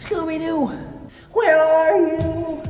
[0.00, 0.66] Scooby Doo,
[1.32, 2.62] where are you?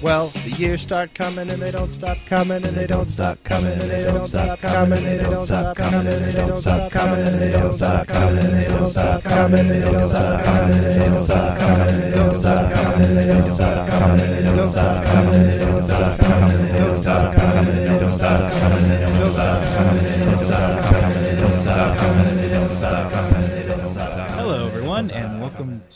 [0.00, 3.72] Well, the years start coming and they don't stop coming and they don't stop coming
[3.72, 7.26] and they don't stop coming and they don't stop coming and they don't stop coming
[7.26, 10.78] and they don't stop coming and they don't stop coming and they don't stop coming
[10.78, 15.34] and they don't stop coming and they don't stop coming and they don't stop coming
[15.34, 17.64] and they don't stop coming and they don't stop coming and they don't stop coming
[17.64, 21.16] and they don't stop coming and they don't stop coming and they don't stop coming
[21.16, 23.33] and they don't stop coming and they don't stop coming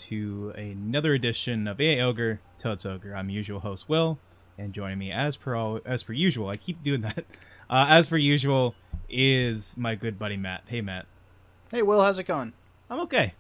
[0.07, 3.15] to another edition of AA Ogre Till It's Ogre.
[3.17, 4.19] I'm your usual host, Will,
[4.57, 7.25] and joining me as per all, as per usual, I keep doing that.
[7.71, 8.75] Uh, as per usual,
[9.11, 10.63] is my good buddy Matt.
[10.69, 11.05] Hey, Matt.
[11.71, 12.55] Hey, Will, how's it going?
[12.89, 13.35] I'm okay.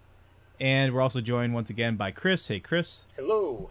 [0.60, 2.46] And we're also joined once again by Chris.
[2.46, 3.06] Hey, Chris.
[3.16, 3.70] Hello.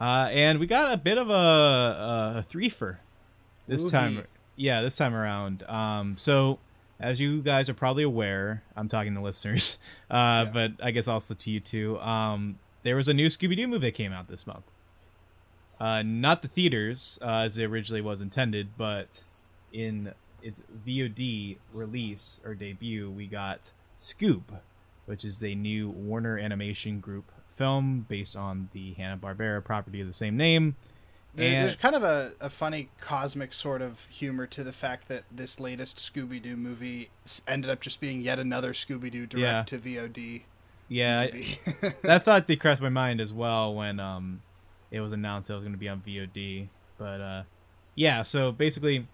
[0.00, 2.98] Uh, and we got a bit of a, a threefer
[3.66, 3.90] this Ooh-hee.
[3.90, 4.24] time.
[4.54, 5.64] Yeah, this time around.
[5.64, 6.60] Um, so
[7.00, 9.78] as you guys are probably aware, I'm talking to listeners,
[10.10, 11.98] uh, but I guess also to you too.
[12.00, 14.64] Um, there was a new Scooby Doo movie that came out this month.
[15.80, 19.24] Uh, not the theaters uh, as it originally was intended, but
[19.72, 24.52] in its VOD release or debut, we got Scoop,
[25.06, 30.06] which is a new Warner Animation Group film based on the Hanna Barbera property of
[30.06, 30.76] the same name.
[31.38, 35.24] And There's kind of a, a funny cosmic sort of humor to the fact that
[35.30, 37.10] this latest Scooby Doo movie
[37.46, 39.64] ended up just being yet another Scooby Doo Yeah.
[39.64, 40.42] direct to VOD
[40.90, 41.56] yeah, I-
[42.02, 44.40] that thought did cross my mind as well when um
[44.90, 46.68] it was announced that it was going to be on VOD.
[46.96, 47.42] But uh
[47.94, 49.06] yeah, so basically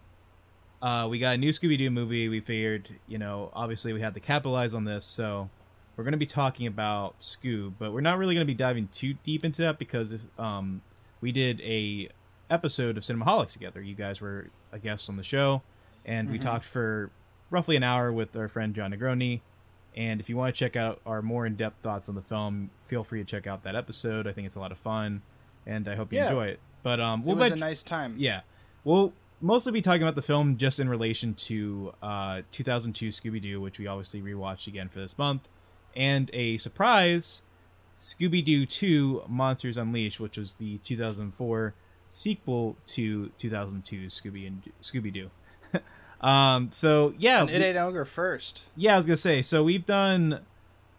[0.83, 2.29] uh we got a new Scooby Doo movie.
[2.29, 5.51] We figured, you know, obviously we had to capitalize on this, so
[5.97, 8.89] we're going to be talking about Scoob, but we're not really going to be diving
[8.89, 10.81] too deep into that because um
[11.25, 12.11] we did a
[12.51, 13.81] episode of Cinemaholics together.
[13.81, 15.63] You guys were a guest on the show
[16.05, 17.11] and we talked for
[17.51, 19.41] roughly an hour with our friend Jon Negroni.
[19.97, 22.69] And if you want to check out our more in depth thoughts on the film,
[22.83, 24.27] feel free to check out that episode.
[24.27, 25.23] I think it's a lot of fun,
[25.67, 26.27] and I hope you Yeah.
[26.27, 26.61] enjoy it.
[26.83, 28.17] But um, it we'll was bet- a nice time.
[28.19, 28.41] yeah,
[28.85, 33.61] we'll mostly be talking about the film just in relation to uh, 2002 Scooby Doo,
[33.63, 35.49] which we obviously rewatched again for this month,
[35.97, 37.45] and a surprise
[37.99, 41.75] Scooby Doo 2 Monsters Unleashed, which was the 2004
[42.09, 45.31] sequel to 2002 Scooby and Scooby Doo.
[46.27, 48.65] um, so yeah, And it we- ain't ogre first.
[48.77, 49.43] yeah, I was gonna say.
[49.43, 50.41] So we've done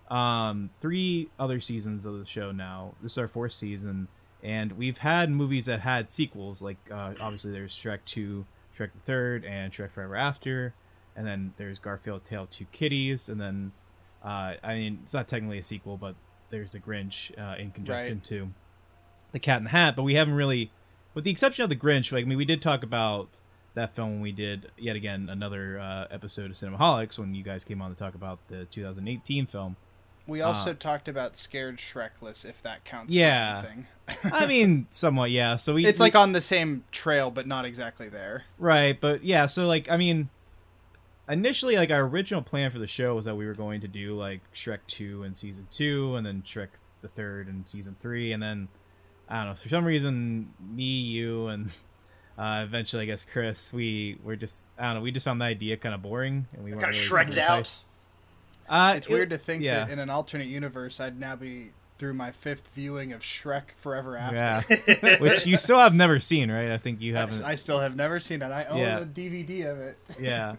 [0.10, 2.94] um three other seasons of the show now.
[3.02, 4.08] This is our fourth season,
[4.44, 6.62] and we've had movies that had sequels.
[6.62, 8.46] Like uh, obviously, there's Shrek Two,
[8.78, 10.74] Shrek the Third, and Shrek Forever After,
[11.16, 13.72] and then there's Garfield Tail Two Kitties, and then
[14.24, 16.16] uh, I mean it's not technically a sequel, but
[16.50, 18.24] there's the Grinch uh, in conjunction Right.
[18.26, 18.52] to
[19.32, 19.96] the Cat in the Hat.
[19.96, 20.72] But we haven't really,
[21.14, 22.12] with the exception of the Grinch.
[22.12, 23.40] Like I mean, we did talk about
[23.74, 27.64] that film when we did yet again another uh, episode of Cinemaholics when you guys
[27.66, 29.76] came on to talk about the 2018 film.
[30.28, 33.14] We also talked about Scared Shrekless, if that counts.
[33.14, 33.66] Uh, Yeah.
[34.24, 35.56] I mean, somewhat, yeah.
[35.58, 38.46] So we it's we- like on the same trail, but not exactly there.
[38.58, 39.46] right, but yeah.
[39.46, 40.30] So like, I mean,
[41.30, 44.16] initially, like our original plan for the show was that we were going to do
[44.16, 46.70] like Shrek two in season two, and then Shrek
[47.02, 48.68] the third in season three, and then
[49.30, 51.72] I don't know for some reason, me, you, and
[52.38, 55.46] uh, eventually, I guess Chris, we were just I don't know, we just found the
[55.46, 57.78] idea kind of boring, and we weren't Got really shreked super out.
[58.68, 59.86] Uh, It's it- weird to think yeah.
[59.86, 64.18] that in an alternate universe, I'd now be through my fifth viewing of Shrek Forever
[64.18, 64.36] After.
[64.88, 66.72] Yeah, which you still have never seen, right?
[66.72, 67.44] I think you haven't.
[67.44, 68.52] I still have never seen it.
[68.52, 68.98] I own Yeah.
[69.00, 69.98] a DVD of it.
[70.20, 70.56] yeah,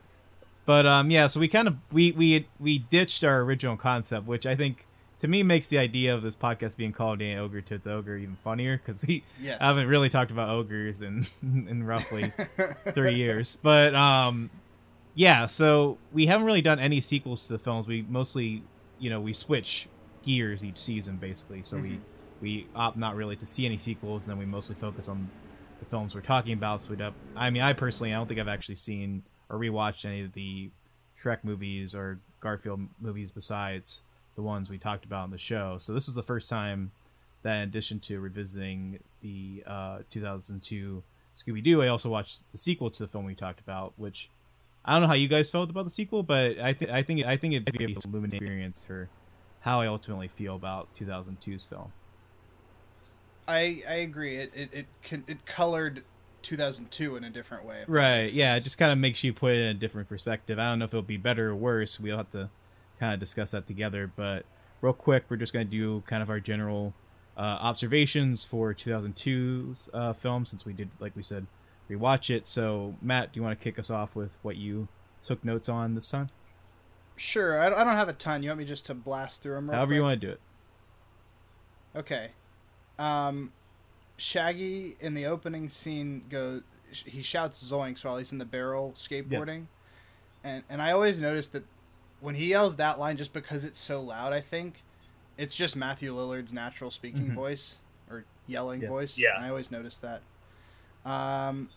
[0.67, 1.27] but um, yeah.
[1.29, 4.85] So we kind of we we we ditched our original concept, which I think
[5.21, 8.17] to me makes the idea of this podcast being called "An Ogre to Its Ogre"
[8.19, 9.59] even funnier because we Yes.
[9.61, 12.33] haven't really talked about ogres in in roughly
[12.93, 13.57] three years.
[13.57, 14.51] But um,
[15.15, 15.47] yeah.
[15.47, 17.87] So we haven't really done any sequels to the films.
[17.89, 18.63] We mostly,
[18.99, 19.89] you know, we switch
[20.23, 21.63] gears each season basically.
[21.63, 22.01] So we
[22.43, 25.31] we opt not really to see any sequels, and then we mostly focus on
[25.79, 26.81] the films we're talking about.
[26.83, 27.15] So we up.
[27.35, 30.71] I mean, I personally, I don't think I've actually seen or rewatched any of the
[31.19, 34.03] Shrek movies or Garfield movies besides
[34.35, 35.79] the ones we talked about in the show.
[35.79, 36.93] So this is the first time
[37.43, 41.03] that, in addition to revisiting the uh, 2002
[41.35, 44.31] Scooby Doo, I also watched the sequel to the film we talked about, which
[44.85, 47.27] I don't know how you guys felt about the sequel, but I think I think
[47.27, 49.09] I think it'd be a illuminating experience for
[49.61, 51.93] how I ultimately feel about 2002's film.
[53.49, 54.37] I I agree.
[54.37, 56.05] It it it, con- it colored
[56.47, 57.85] 2002 in a different way.
[57.87, 58.33] Right.
[58.33, 58.57] Yeah.
[58.57, 60.59] It just kind of makes you put it in a different perspective.
[60.59, 62.01] I don't know if it'll be better or worse.
[62.01, 62.51] We'll have to
[62.99, 64.11] kind of discuss that together.
[64.15, 64.47] But
[64.81, 66.95] real quick, we're just going to do kind of our general
[67.37, 71.47] uh, observations for 2002's uh, film since we did, like we said,
[71.91, 72.47] rewatch it.
[72.47, 74.89] So, Matt, do you want to kick us off with what you
[75.23, 76.31] took notes on this time?
[77.17, 77.59] Sure.
[77.61, 78.43] I, I don't have a ton.
[78.43, 79.69] You want me just to blast through them?
[79.69, 80.41] However you want to do it.
[81.97, 82.31] Okay.
[82.99, 83.53] Um,
[84.17, 86.63] Shaggy in the opening scene goes.
[86.91, 89.67] He shouts "Zoinks!" while he's in the barrel skateboarding,
[90.45, 91.65] and and I always notice that
[92.21, 94.83] when he yells that line, just because it's so loud, I think
[95.37, 97.35] it's just Matthew Lillard's natural speaking Mhm.
[97.35, 97.79] voice
[98.11, 98.89] or yelling Yeah.
[98.89, 99.19] voice.
[99.19, 99.37] Yeah.
[99.37, 100.23] and I always notice that.
[101.05, 101.69] Um,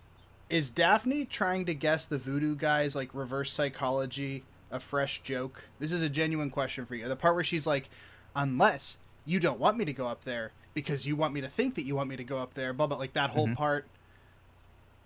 [0.49, 5.65] is Daphne trying to guess the voodoo guy's like reverse psychology a fresh joke?
[5.79, 7.07] This is a genuine question for you.
[7.07, 7.89] The part where she's like,
[8.35, 10.51] unless you don't want me to go up there
[10.83, 12.87] because you want me to think that you want me to go up there, blah
[12.87, 13.55] blah like that whole Mhm.
[13.55, 13.85] part.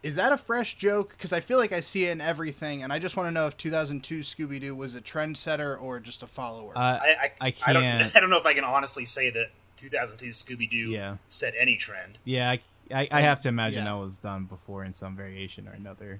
[0.03, 1.11] Is that a fresh joke?
[1.11, 3.47] Because I feel like I see it in everything, and I just want to know
[3.47, 6.73] if 2002 Scooby Doo was a trendsetter or just a follower.
[6.77, 9.29] Uh, I, I, I I don't, can't- I don't know if I can honestly say
[9.31, 9.47] that
[9.77, 11.17] 2002 Scooby Doo Yeah.
[11.29, 12.17] set any trend.
[12.25, 12.59] yeah, I,
[12.93, 13.93] I, I have to imagine Yeah.
[13.93, 16.19] that was done before in some variation or another.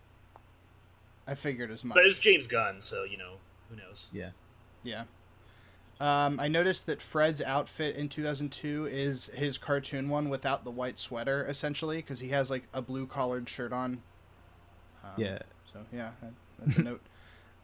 [1.27, 1.95] I figured as much.
[1.95, 3.35] But it's James Gunn, so you know
[3.69, 4.07] who knows.
[4.13, 4.29] Yeah.
[4.83, 5.03] Yeah.
[6.03, 11.00] Um, I noticed that Fred's outfit in 2002 is his cartoon one without the white
[11.00, 14.01] sweater, essentially, because he has like a blue collared shirt on.
[15.03, 15.39] Um, Yeah.
[15.71, 17.01] So yeah, that- that's a note.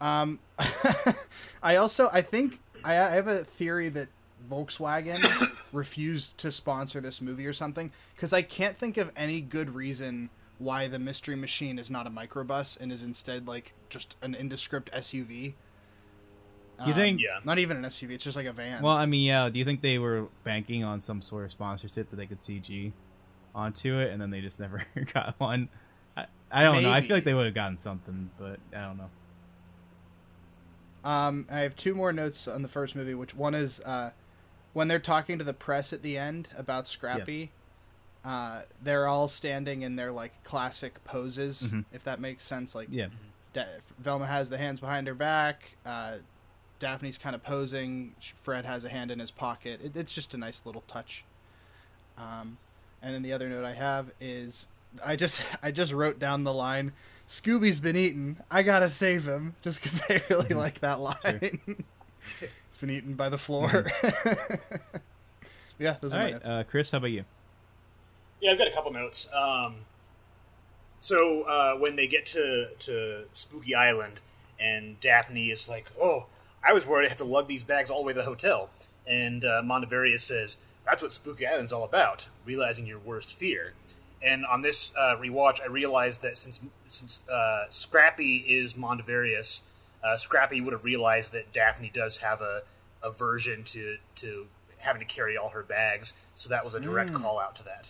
[0.02, 0.38] Um,
[1.62, 4.08] I also I think I, I have a theory that
[4.50, 5.20] Volkswagen
[5.72, 10.30] refused to sponsor this movie or something because I can't think of any good reason
[10.58, 14.90] why the Mystery Machine is not a microbus and is instead like just an indescript
[14.92, 15.52] SUV.
[16.86, 17.20] You Um, think?
[17.20, 17.40] Yeah.
[17.44, 18.12] Not even an SUV.
[18.12, 18.82] It's just like a van.
[18.82, 19.48] Well, I mean, yeah.
[19.50, 22.92] Do you think they were banking on some sort of sponsorship that they could CG
[23.54, 24.82] onto it, and then they just never
[25.12, 25.68] got one?
[26.16, 26.90] I, I don't know.
[26.90, 29.10] I feel like they would have gotten something, but I don't know.
[31.04, 34.10] Um, I have two more notes on the first movie, which one is uh,
[34.72, 37.50] when they're talking to the press at the end about Scrappy.
[38.22, 41.86] Uh, they're all standing in their like classic poses, Mhm.
[41.92, 42.74] if that makes sense.
[42.74, 43.06] Like Yeah.
[43.54, 43.64] Da-
[43.98, 45.74] Velma has the hands behind her back.
[45.86, 46.16] Uh,
[46.80, 48.16] Daphne's kind of posing.
[48.42, 49.80] Fred has a hand in his pocket.
[49.84, 51.24] It, it's just a nice little touch.
[52.18, 52.58] Um,
[53.00, 54.66] and then the other note I have is
[55.06, 56.92] I just I just wrote down the line
[57.28, 58.38] Scooby's been eaten.
[58.50, 61.14] I gotta save him just because I really like that line.
[62.40, 63.86] it's been eaten by the floor.
[65.78, 66.48] yeah, those All are my right, notes.
[66.48, 67.24] uh, Chris, how about you?
[68.40, 69.28] Yeah, I've got a couple notes.
[69.32, 69.76] Um,
[70.98, 74.14] so uh, when they get to to Spooky Island,
[74.58, 76.26] and Daphne is like, "Oh,
[76.62, 78.70] I was worried I have to lug these bags all the way to the hotel,"
[79.06, 83.72] and uh, Mondavarious says, "That's what Spooky Island's all about: realizing your worst fear."
[84.22, 89.60] And on this uh, rewatch, I realized that since since uh, Scrappy is Mondavarious,
[90.04, 92.62] uh, Scrappy would have realized that Daphne does have a
[93.02, 94.46] aversion to to
[94.78, 97.86] having to carry all her bags, so that was a direct call out to that.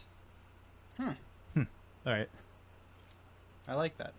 [2.06, 2.28] All right.
[3.68, 4.12] I like that.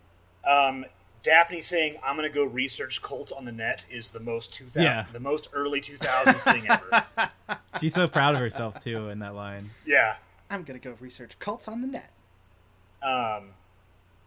[0.48, 0.84] Um,
[1.22, 4.82] Daphne saying, "I'm going to go research cults on the net" is the most 2000,
[4.82, 5.06] Yeah.
[5.12, 7.04] the most early 2000s thing ever.
[7.80, 9.70] She's so proud of herself too in that line.
[9.86, 10.16] Yeah.
[10.50, 12.10] I'm gonna go research cults on the net.
[13.02, 13.50] Um,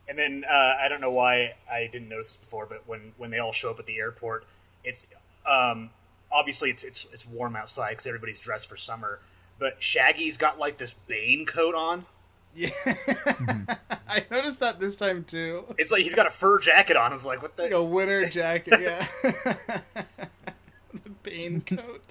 [0.08, 3.30] and then uh, I don't know why I didn't notice this before, but when when
[3.30, 4.46] they all show up at the airport,
[4.84, 5.06] it's
[5.46, 5.92] um,
[6.32, 9.20] obviously it's it's it's warm outside because everybody's dressed for summer.
[9.60, 12.06] But Shaggy's got like this Bane coat on.
[12.56, 12.70] Yeah,
[14.08, 15.66] I noticed that this time too.
[15.78, 17.12] It's like he's got a fur jacket on.
[17.14, 17.78] It's like what Like the?
[17.78, 19.08] a winter jacket, yeah.
[20.94, 22.02] the Bane coat.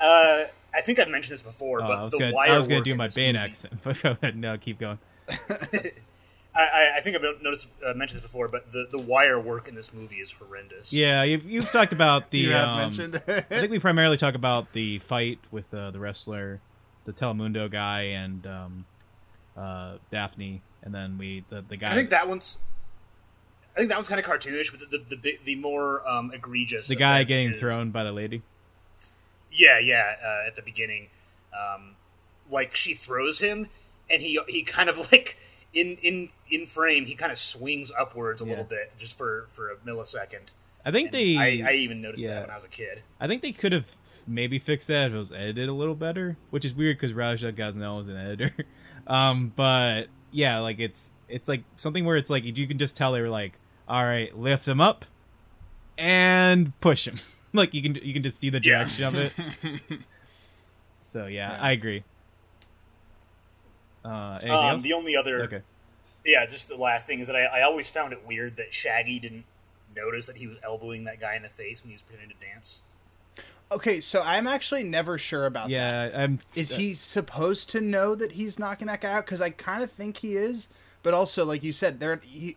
[0.00, 0.44] Uh,
[0.74, 2.68] I think I've mentioned this before, Oh, but I was the gonna, wire I was
[2.68, 4.36] gonna do my this Bane movie- accent, but go ahead.
[4.36, 4.98] No, keep going.
[5.28, 5.90] I,
[6.54, 9.74] I, I think I've noticed uh, mentioned this before, but the, the wire work in
[9.74, 10.92] this movie is horrendous.
[10.92, 12.38] Yeah, you've, you've talked about the.
[12.38, 15.98] you have um, mentioned I think we primarily talk about the fight with uh, the
[15.98, 16.60] wrestler,
[17.04, 18.84] the Telemundo guy, and um,
[19.56, 22.58] uh, Daphne, and then we the the guy, I think that one's.
[23.74, 26.88] I think that one's kind of cartoonish, but the the, the, the more um, egregious.
[26.88, 28.42] the guy getting is- thrown by the lady.
[29.52, 30.14] Yeah, yeah.
[30.22, 31.08] Uh, at the beginning,
[31.54, 31.94] um,
[32.50, 33.68] like she throws him,
[34.10, 35.36] and he he kind of like
[35.74, 38.50] in in in frame, he kind of swings upwards a Yeah.
[38.50, 40.48] little bit just for for a millisecond.
[40.84, 41.36] I think And they.
[41.64, 42.34] I, I even noticed yeah.
[42.34, 43.02] that when I was a kid.
[43.18, 43.92] I think they could have
[44.28, 47.52] maybe fixed that if it was edited a little better, which is weird because Raja
[47.52, 48.54] Gosnell is an editor.
[49.06, 53.12] Um, but yeah, like it's it's like something where it's like you can just tell
[53.12, 53.52] they were like,
[53.88, 55.04] all right, lift him up
[55.98, 57.16] and push him.
[57.52, 58.78] like you can you can just see the Yeah.
[58.78, 59.32] direction of it.
[61.00, 62.02] So yeah, I agree.
[64.04, 65.62] Uh, Um, the only other, okay.
[66.24, 69.18] yeah, just the last thing is that I, I always found it weird that Shaggy
[69.20, 69.44] didn't
[69.94, 72.44] notice that he was elbowing that guy in the face when he was pretending to
[72.44, 72.80] dance.
[73.72, 75.72] Okay, so I'm actually never sure about that.
[76.12, 76.38] Yeah, I'm.
[76.54, 79.26] Is he supposed to know that he's knocking that guy out?
[79.26, 80.68] Because I kind of think he is,
[81.02, 82.56] but also, like you said, there he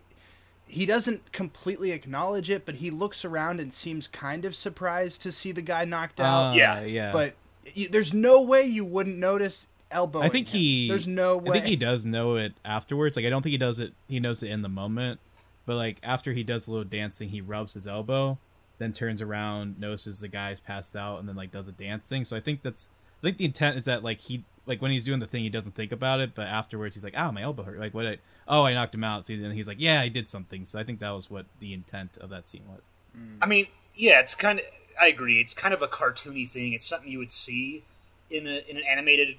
[0.68, 5.32] he doesn't completely acknowledge it, but he looks around and seems kind of surprised to
[5.32, 6.52] see the guy knocked out.
[6.52, 6.82] Uh, Yeah.
[6.82, 7.12] yeah.
[7.12, 7.34] But
[7.76, 10.20] y- there's no way you wouldn't notice elbow.
[10.22, 10.88] I think he.
[10.88, 11.50] There's no way.
[11.50, 13.16] I think he does know it afterwards.
[13.16, 13.94] Like I don't think he does it.
[14.08, 15.20] He knows it in the moment,
[15.66, 18.38] but like after he does a little dancing, he rubs his elbow,
[18.80, 22.26] then turns around, notices the guy's passed out, and then like does a dance thing.
[22.26, 22.90] So I think that's.
[23.22, 25.50] I think the intent is that like he like when he's doing the thing, he
[25.50, 28.08] doesn't think about it, but afterwards he's like, "Oh, my elbow hurt." Like what?
[28.08, 28.18] I,
[28.48, 29.28] oh, I knocked him out.
[29.28, 31.74] So then he's like, "Yeah, I did something." So I think that was what the
[31.74, 32.94] intent of that scene was.
[33.42, 34.66] I mean, yeah, it's kind of.
[35.02, 35.42] I agree.
[35.42, 36.74] It's kind of a cartoony thing.
[36.74, 37.84] It's something you would see
[38.30, 39.38] in a in an animated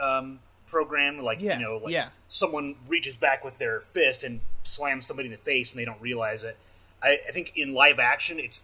[0.00, 2.08] um, program, like Yeah, you know, like yeah.
[2.28, 6.00] someone reaches back with their fist and slams somebody in the face, and they don't
[6.00, 6.56] realize it.
[7.02, 8.62] I, I think in live action, it's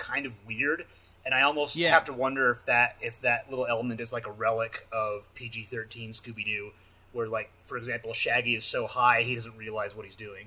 [0.00, 0.86] kind of weird,
[1.24, 1.90] and I almost Yeah.
[1.90, 5.68] have to wonder if that if that little element is like a relic of PG
[5.70, 6.72] thirteen Scooby Doo,
[7.12, 10.46] where like for example, Shaggy is so high he doesn't realize what he's doing.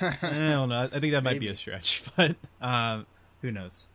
[0.00, 0.88] I don't know.
[0.92, 3.06] I think that might be a stretch, but um,
[3.42, 3.88] who knows?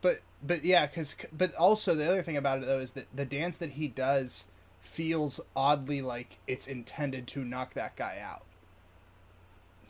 [0.00, 3.24] but but yeah, because but also the other thing about it though is that the
[3.24, 4.46] dance that he does
[4.80, 8.42] feels oddly like it's intended to knock that guy out.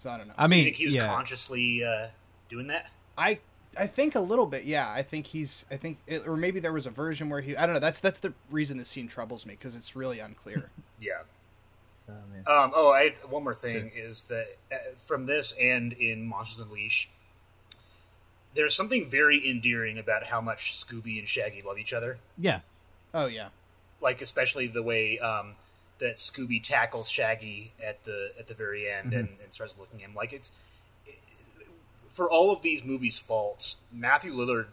[0.03, 0.35] So I don't know.
[0.37, 1.07] I Do you mean, think he was yeah.
[1.07, 2.09] consciously uh,
[2.49, 2.87] doing that?
[3.17, 3.39] I
[3.79, 4.65] I think a little bit.
[4.65, 5.65] Yeah, I think he's.
[5.71, 7.57] I think, it, or maybe there was a version where he.
[7.57, 7.81] I don't know.
[7.81, 10.71] That's that's the reason the scene troubles me because it's really unclear.
[11.01, 11.21] Yeah.
[12.09, 12.43] Oh, man.
[12.49, 17.09] Um, oh, I one more thing is that uh, from this and in Monsters Unleashed,
[18.55, 22.19] there's something very endearing about how much Scooby and Shaggy love each other.
[22.37, 22.61] Yeah,
[23.15, 23.51] oh yeah.
[24.01, 25.53] Like especially the way um,
[26.01, 30.09] that Scooby tackles Shaggy at the at the very end and, and starts looking at
[30.09, 30.51] him like it's
[32.19, 33.77] for all of these movies' faults.
[33.93, 34.67] Matthew Lillard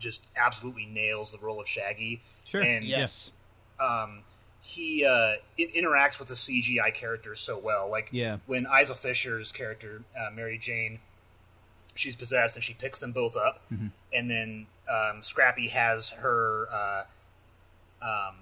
[0.00, 2.20] just absolutely nails the role of Shaggy.
[2.44, 2.60] Sure.
[2.60, 3.30] And Yes.
[3.78, 4.22] um,
[4.62, 7.88] he uh, it interacts with the CGI characters so well.
[7.88, 8.38] Like Yeah.
[8.46, 10.98] when Isla Fisher's character uh, Mary Jane,
[11.94, 13.62] she's possessed and she picks them both up,
[14.12, 17.04] and then um, Scrappy has her uh,
[18.02, 18.34] um,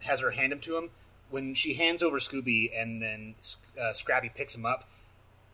[0.00, 0.88] has her hand him to him.
[1.28, 3.34] When she hands over Scooby and then
[3.80, 4.88] uh, Scrappy picks him up,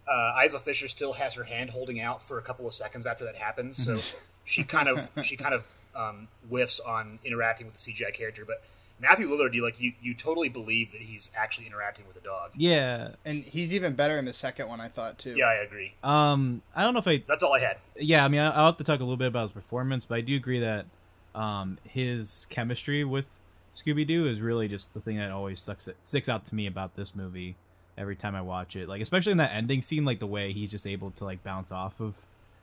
[0.09, 3.25] uh, Isla Fisher still has her hand holding out for a couple of seconds after
[3.25, 3.77] that happens.
[3.85, 3.95] So
[4.45, 8.45] she kind of she kind of um, whiffs on interacting with the CGI character.
[8.47, 8.63] But
[9.01, 12.53] Matthew Lillard, you like you, you totally believe that he's actually interacting with a dog.
[12.57, 13.09] yeah.
[13.25, 14.81] And he's even better in the second one.
[14.81, 15.35] I thought too.
[15.37, 15.93] Yeah, I agree.
[16.03, 17.77] Um, I don't know if I That's all I had.
[17.97, 20.15] yeah, I mean, I- I'll have to talk a little bit about his performance, but
[20.17, 20.87] I do agree that
[21.35, 23.29] um, his chemistry with
[23.75, 26.97] Scooby Doo is really just the thing that always sticks sticks out to me about
[26.97, 27.57] this movie
[27.99, 28.89] every time I watch it.
[28.89, 31.73] Like, especially in that ending scene, like the way he's just able to like bounce
[31.73, 32.19] off of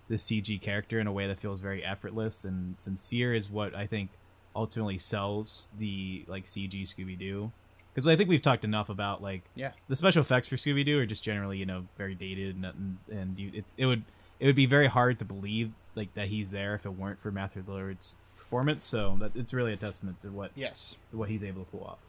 [0.10, 3.88] the CG character in a way that feels very effortless and sincere is what I
[3.88, 4.10] think
[4.56, 7.52] ultimately sells the like CG Scooby Doo.
[7.94, 9.72] Because I think we've talked enough about like Yeah.
[9.88, 12.98] the special effects for Scooby Doo are just generally you know very dated and and,
[13.12, 14.04] and you, it's it would
[14.40, 17.32] it would be very hard to believe like that he's there if it weren't for
[17.32, 18.86] Matthew Lillard's performance.
[18.86, 20.96] So that it's really a testament to what Yes.
[21.12, 22.00] what he's able to pull off.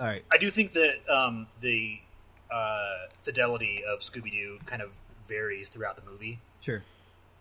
[0.00, 2.00] All right, I do think that um, the
[2.50, 4.90] uh, fidelity of Scooby Doo kind of
[5.28, 6.40] varies throughout the movie.
[6.60, 6.82] sure.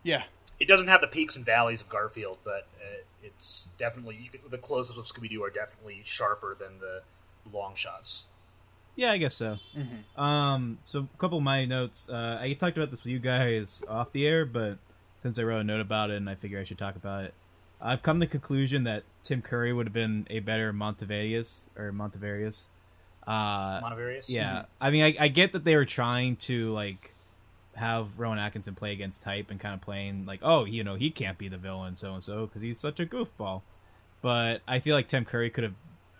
[0.03, 0.23] Yeah.
[0.59, 4.41] It doesn't have the peaks and valleys of Garfield, but uh, it's definitely you can,
[4.49, 7.01] the closest of Scooby Doo are definitely sharper than the
[7.55, 8.23] long shots.
[8.95, 9.59] Yeah, I guess so.
[10.15, 12.09] Um, so a couple of my notes.
[12.09, 14.79] Uh, I talked about this with you guys off the air, but
[15.21, 17.35] since I wrote a note about it and I figure I should talk about it,
[17.79, 21.91] I've come to the conclusion that Tim Curry would have been a better Montevarius or
[21.91, 22.69] Montevarius.
[23.27, 23.81] Uh,
[24.27, 27.13] yeah, I mean, I, I get that they were trying to like
[27.75, 31.11] have Rowan Atkinson play against type and kind of playing like, oh, you know, he
[31.11, 33.61] can't be the villain, so and so, because he's such a goofball.
[34.21, 35.75] But I feel like Tim Curry could have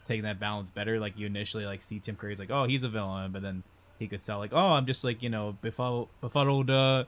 [0.05, 0.99] taken that balance better.
[0.99, 3.63] Like you initially like see Tim Curry's like, oh, he's a villain, but then
[3.99, 7.05] he could sell like, oh, I'm just like you know befuddled, befuddled uh,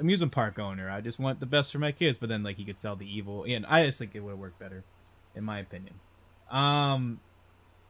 [0.00, 0.90] amusement park owner.
[0.90, 2.18] I just want the best for my kids.
[2.18, 4.38] But then like he could sell the evil, and I just think it would have
[4.38, 4.84] worked better,
[5.34, 5.94] in my opinion.
[6.50, 7.20] Um,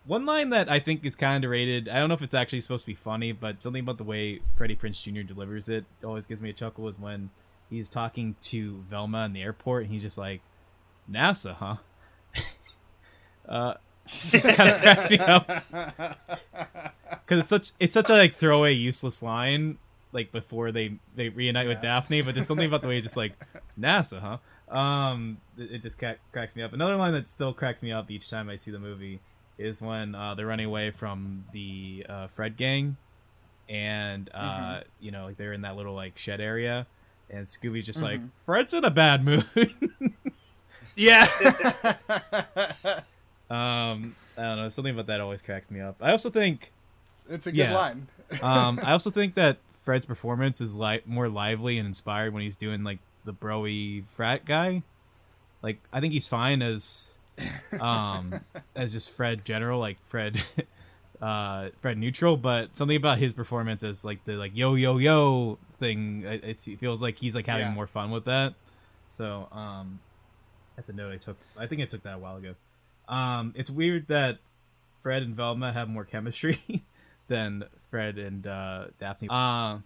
[0.09, 1.89] one line that I think is kind of underrated.
[1.89, 4.41] I don't know if it's actually supposed to be funny, but something about the way
[4.57, 5.21] Freddie Prinze Jr.
[5.23, 6.89] delivers it always gives me a chuckle.
[6.89, 7.29] Is when
[7.69, 10.41] he's talking to Velma in the airport, and he's just like,
[11.11, 11.77] "NASA, huh?"
[13.49, 13.75] uh,
[14.07, 15.47] just kind of cracks me up
[17.27, 19.77] because it's such it's such a like throwaway, useless line.
[20.13, 23.19] Like before they they reunite with Daphne, but there's something about the way it's just
[23.19, 23.35] like
[23.79, 24.75] NASA, huh?
[24.75, 26.73] Um, it, it just ca- cracks me up.
[26.73, 29.21] Another line that still cracks me up each time I see the movie
[29.59, 32.97] is when uh, they're running away from the uh, Fred gang,
[33.69, 36.87] and uh, you know, like they're in that little like shed area,
[37.31, 39.45] and Scooby's just like, "Fred's in a bad mood."
[40.97, 41.27] Yeah.
[43.51, 45.97] um, I don't know, something about that always cracks me up.
[46.03, 46.73] I also think,
[47.31, 47.75] it's a good Yeah.
[47.75, 48.09] line.
[48.43, 52.57] um, I also think that Fred's performance is like more lively and inspired when he's
[52.57, 54.83] doing like the broy frat guy.
[55.63, 57.15] Like, I think he's fine as
[57.81, 58.41] um,
[58.75, 60.43] as just Fred general, like Fred,
[61.23, 62.37] uh, Fred neutral.
[62.37, 66.79] But something about his performance as like the like yo yo yo thing, it, it
[66.79, 67.73] feels like he's like having Yeah.
[67.73, 68.55] more fun with that.
[69.07, 70.01] So um,
[70.77, 71.37] that's a note I took.
[71.57, 72.55] I think I took that a while ago.
[73.09, 74.39] Um, it's weird that
[75.01, 76.59] Fred and Velma have more chemistry
[77.29, 79.29] than Fred and uh, Daphne.
[79.31, 79.79] Uh,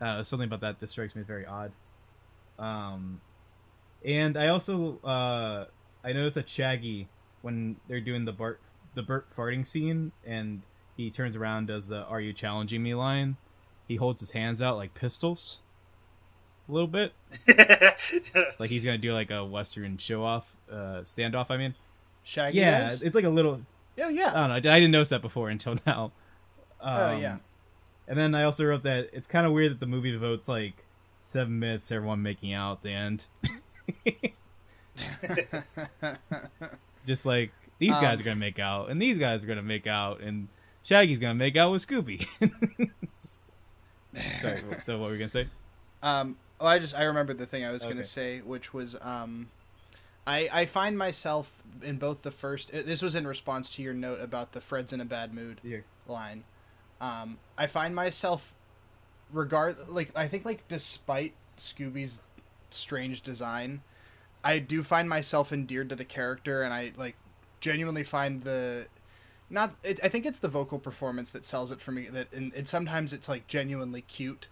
[0.00, 1.72] uh, something about that that strikes me as very odd.
[2.58, 3.20] Um,
[4.04, 5.64] and I also uh,
[6.06, 7.08] I noticed that Shaggy
[7.42, 8.60] when they're doing the Bart
[8.94, 10.62] the Bert farting scene and
[10.96, 13.36] he turns around does the "Are you challenging me?" line.
[13.88, 15.62] He holds his hands out like pistols,
[16.68, 17.12] a little bit,
[18.58, 21.50] like he's gonna do like a Western show off, uh, standoff.
[21.50, 21.74] I mean,
[22.24, 22.58] Shaggy.
[22.58, 23.02] yeah, does?
[23.02, 23.60] it's like a little.
[23.98, 24.54] Oh I don't know.
[24.54, 26.12] I didn't notice that before until now.
[26.80, 27.36] oh Um, yeah.
[28.08, 30.84] And then I also wrote that it's kind of weird that the movie devotes like
[31.22, 33.26] seven minutes to everyone making out at the end.
[37.04, 39.86] Just like these guys Um, are gonna make out, and these guys are gonna make
[39.86, 40.48] out, and
[40.82, 42.26] Shaggy's gonna make out with Scooby.
[44.34, 44.62] Sorry.
[44.80, 45.48] So what were we gonna say?
[46.02, 47.84] Um, oh, I just I remembered the thing I was Okay.
[47.84, 49.50] gonna say, which was um,
[50.26, 52.74] I I find myself in both the first.
[52.74, 55.60] uh, This was in response to your note about the Fred's in a bad mood
[56.06, 56.44] line.
[57.00, 58.52] Um, I find myself
[59.32, 62.20] regard like I think like despite Scooby's
[62.70, 63.82] strange design,
[64.46, 67.16] I do find myself endeared to the character, and I like
[67.60, 68.86] genuinely find the
[69.50, 69.74] not.
[69.82, 72.06] It, I think it's the vocal performance that sells it for me.
[72.06, 74.46] That and, and sometimes it's like genuinely cute.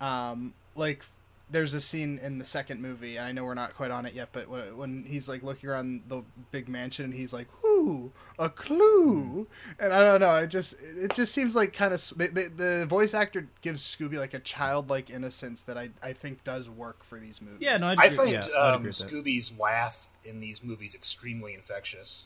[0.00, 1.04] Um, like
[1.50, 3.18] there's a scene in the second movie.
[3.18, 6.04] I know we're not quite on it yet, but when, when he's like looking around
[6.08, 9.46] the big mansion, and he's like, "Ooh, a clue,"
[9.78, 10.34] and I don't know.
[10.36, 14.16] It just it just seems like kind of the, the the voice actor gives Scooby
[14.18, 17.58] like a childlike innocence that I I think does work for these movies.
[17.60, 19.08] Yeah, no, I'd I find yeah, um, agree that.
[19.08, 22.24] Scooby's laugh in these movies extremely infectious.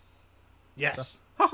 [0.76, 1.18] yes.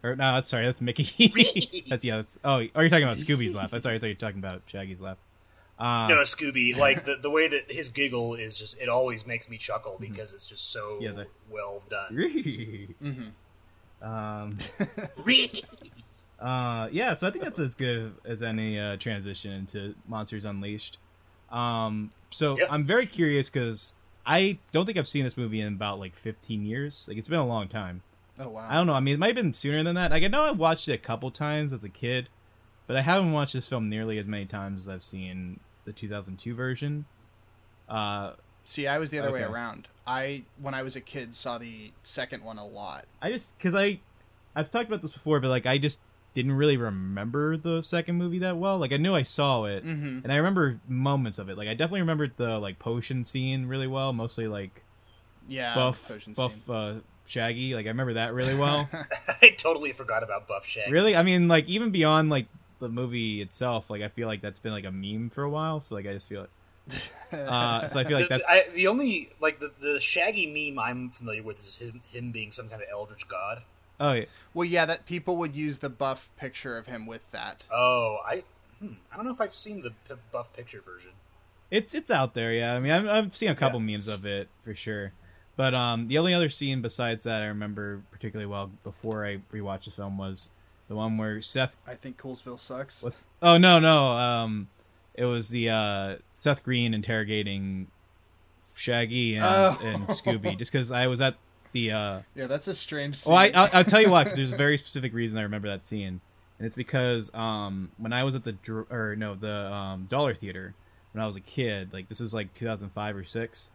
[0.00, 1.84] Or no, that's sorry, that's Mickey.
[1.88, 2.18] that's yeah.
[2.18, 3.72] That's, oh, are you're talking about Scooby's laugh.
[3.72, 5.18] That's sorry, I thought you were talking about Shaggy's laugh.
[5.76, 6.76] Uh, no, no, Scooby.
[6.76, 10.32] Like the the way that his giggle is just it always makes me chuckle because
[10.32, 10.98] it's just so.
[11.00, 12.08] Yeah, the- well done.
[13.02, 13.22] Mm-hmm.
[14.02, 14.56] Um,
[16.40, 20.98] Uh, yeah, so I think that's as good as any uh, transition into Monsters Unleashed.
[21.50, 22.68] Um, so Yep.
[22.70, 26.64] I'm very curious because I don't think I've seen this movie in about like 15
[26.64, 27.06] years.
[27.08, 28.02] Like it's been a long time.
[28.38, 28.68] Oh wow.
[28.70, 28.92] I don't know.
[28.92, 30.12] I mean, it might have been sooner than that.
[30.12, 32.28] Like I know I've watched it a couple times as a kid,
[32.86, 36.54] but I haven't watched this film nearly as many times as I've seen the 2002
[36.54, 37.04] version.
[37.88, 38.34] Uh,
[38.68, 39.88] See, I was the other way around.
[40.06, 43.06] I when I was a kid saw the second one a lot.
[43.22, 43.98] I just because I
[44.54, 46.00] I've talked about this before, but like I just
[46.34, 48.76] didn't really remember the second movie that well.
[48.76, 50.22] Like I knew I saw it, Mhm.
[50.22, 51.56] and I remember moments of it.
[51.56, 54.12] Like I definitely remembered the like potion scene really well.
[54.12, 54.82] Mostly like
[55.48, 56.74] Yeah, buff buff scene.
[56.74, 57.74] uh, Shaggy.
[57.74, 58.86] Like I remember that really well.
[59.42, 60.92] I totally forgot about Buff Shaggy.
[60.92, 62.48] really, I mean like even beyond like
[62.80, 63.88] the movie itself.
[63.88, 65.80] Like I feel like that's been like a meme for a while.
[65.80, 66.50] So like I just feel it.
[67.30, 70.78] Uh, so I feel like the, that's I, the only like the, the Shaggy meme
[70.78, 73.60] I'm familiar with is him, him being some kind of eldritch god.
[74.00, 74.24] oh yeah.
[74.54, 77.64] well, yeah, that people would use the buff picture of him with that.
[77.70, 78.44] Oh, I
[78.78, 81.10] hmm, I don't know if I've seen the p- Buff picture version.
[81.70, 82.74] It's it's out there, yeah.
[82.74, 85.12] I mean, I've, I've seen a couple memes of it for sure.
[85.54, 89.84] But um, the only other scene besides that I remember particularly well before I rewatched
[89.84, 90.52] the film was
[90.88, 91.76] the one where Seth.
[91.86, 93.02] I think Coolsville sucks.
[93.02, 93.28] What's?
[93.42, 94.06] Oh no no.
[94.06, 94.68] Um,
[95.18, 97.88] it was the uh, Seth Green interrogating
[98.76, 99.78] Shaggy and, Oh.
[99.82, 100.56] and Scooby.
[100.56, 101.34] Just because I was at
[101.72, 101.92] the.
[101.92, 103.16] Uh, Yeah, that's a strange.
[103.16, 103.32] Scene.
[103.32, 104.24] Oh, I, I'll, I'll tell you why.
[104.24, 106.20] Because there's a very specific reason I remember that scene,
[106.58, 108.56] and it's because um, when I was at the
[108.90, 110.74] or no the um, Dollar Theater
[111.12, 113.72] when I was a kid, like this was like 2005 or six.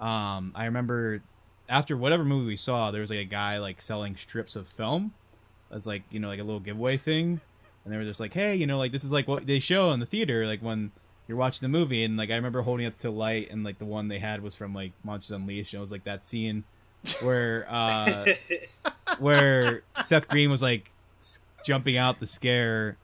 [0.00, 1.22] Um, I remember
[1.68, 5.12] after whatever movie we saw, there was like a guy like selling strips of film
[5.70, 7.40] as like you know like a little giveaway thing,
[7.84, 9.90] and they were just like, hey, you know, like this is like what they show
[9.92, 10.92] in the theater, like when
[11.28, 13.84] you're watching the movie, and like I remember holding up to light, and like the
[13.84, 16.64] one they had was from like Monsters Unleashed, and it was like that scene
[17.20, 18.26] where uh
[19.18, 20.90] where Seth Green was like
[21.20, 22.96] s- jumping out to scare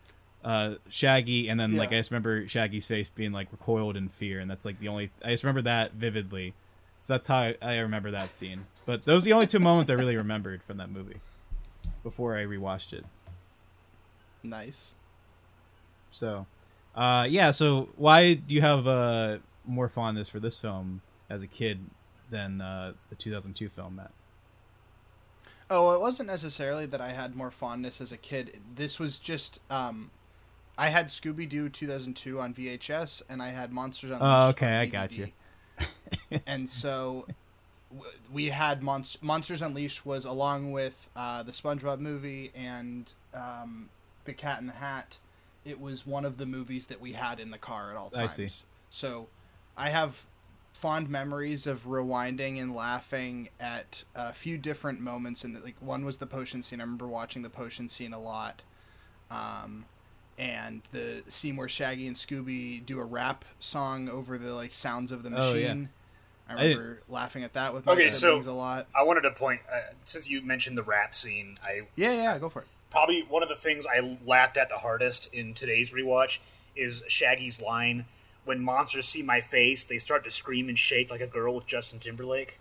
[0.45, 4.39] uh Shaggy and then like I just remember Shaggy's face being like recoiled in fear
[4.39, 6.55] and that's like the only I just remember that vividly.
[7.01, 8.67] So that's how I, I remember that scene.
[8.87, 11.17] But those are the only two moments I really remembered from that movie
[12.05, 13.05] before I rewatched it.
[14.43, 14.95] Nice.
[16.11, 16.47] So
[16.95, 21.47] uh yeah, so why do you have uh more fondness for this film as a
[21.47, 21.81] kid
[22.31, 24.11] than uh the 2002 film, Matt?
[25.71, 28.59] Oh, it wasn't necessarily that I had more fondness as a kid.
[28.75, 30.11] This was just um,
[30.79, 34.19] I had Scooby Doo 2002 on VHS, and I had Monsters on.
[34.21, 35.29] Oh, okay, on I got you.
[36.47, 37.27] and so
[38.33, 43.91] we had Monst- Monsters Unleashed was along with uh, the SpongeBob movie and um,
[44.29, 45.19] the Cat in the Hat.
[45.65, 48.39] It was one of the movies that we had in the car at all times.
[48.39, 48.55] I times.
[48.55, 48.67] see.
[48.91, 49.27] So,
[49.77, 50.25] I have
[50.73, 55.43] fond memories of rewinding and laughing at a few different moments.
[55.45, 56.81] And like one was the potion scene.
[56.81, 58.63] I remember watching the potion scene a lot.
[59.31, 59.85] Um,
[60.39, 65.11] and the scene where Shaggy and Scooby do a rap song over the like sounds
[65.11, 65.69] of the machine Oh, yeah.
[65.75, 65.89] machine.
[66.49, 68.87] I I remember laughing at that with my Okay, so- siblings a lot.
[68.95, 71.59] I wanted to point uh, since you mentioned the rap scene.
[71.63, 72.69] I Yeah, yeah, go for it.
[72.91, 76.39] Probably one of the things I laughed at the hardest in today's rewatch
[76.77, 78.05] is Shaggy's line
[78.45, 81.67] when monsters see my face, they start to scream and shake like a girl with
[81.67, 82.59] Justin Timberlake.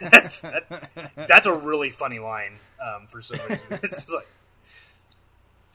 [0.00, 3.60] that's, that- that's a really funny line um, for some reason.
[3.82, 4.26] It's like,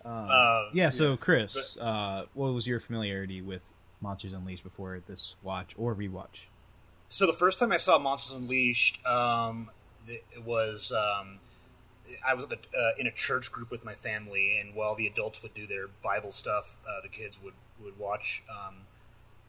[0.05, 0.89] uh, yeah.
[0.91, 6.45] So Chris, uh, what was your familiarity with Monsters Unleashed before this watch or rewatch?
[7.09, 9.71] So the first time I saw Monsters Unleashed, um,
[10.07, 11.39] it was um,
[12.25, 15.07] I was at the, uh, in a church group with my family, and while the
[15.07, 18.75] adults would do their Bible stuff, uh, the kids would would watch, um,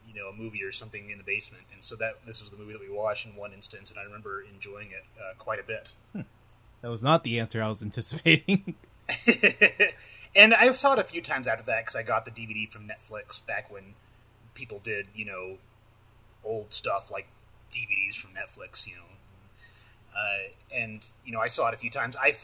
[0.06, 1.64] you know, a movie or something in the basement.
[1.74, 4.04] And so that this was the movie that we watched in one instance, and I
[4.04, 5.88] remember enjoying it uh, quite a bit.
[6.82, 8.76] That was not the answer I was anticipating.
[10.36, 12.88] and I saw it a few times after that because I got the DVD from
[12.88, 13.94] Netflix back when
[14.54, 15.58] people did, you know,
[16.44, 17.26] old stuff like
[17.72, 19.02] DVDs from Netflix, you know.
[20.14, 22.16] Uh, and you know, I saw it a few times.
[22.16, 22.36] I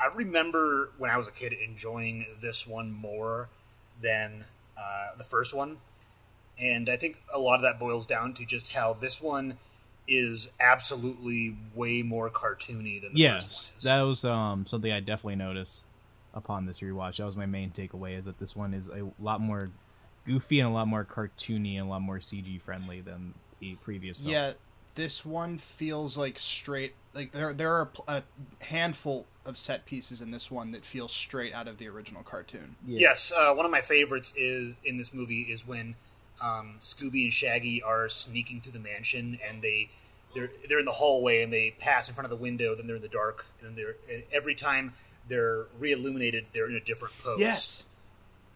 [0.00, 3.48] I remember when I was a kid enjoying this one more
[4.00, 4.44] than
[4.76, 5.78] uh, the first one,
[6.58, 9.58] and I think a lot of that boils down to just how this one
[10.06, 13.84] is absolutely way more cartoony than the yes, first one is.
[13.84, 15.84] that was um, something I definitely noticed
[16.32, 17.16] upon this rewatch.
[17.16, 19.70] That was my main takeaway: is that this one is a lot more
[20.24, 24.18] goofy and a lot more cartoony and a lot more CG friendly than the previous.
[24.18, 24.32] Film.
[24.32, 24.52] Yeah,
[24.98, 26.92] this one feels like straight.
[27.14, 28.22] Like there, there are a
[28.58, 32.74] handful of set pieces in this one that feel straight out of the original cartoon.
[32.84, 33.10] Yeah.
[33.10, 35.94] Yes, uh, one of my favorites is in this movie is when
[36.40, 39.88] um, Scooby and Shaggy are sneaking through the mansion and they
[40.34, 42.74] they're they're in the hallway and they pass in front of the window.
[42.74, 44.94] Then they're in the dark and they're and every time
[45.28, 47.38] they're re-illuminated, they're in a different pose.
[47.38, 47.84] Yes,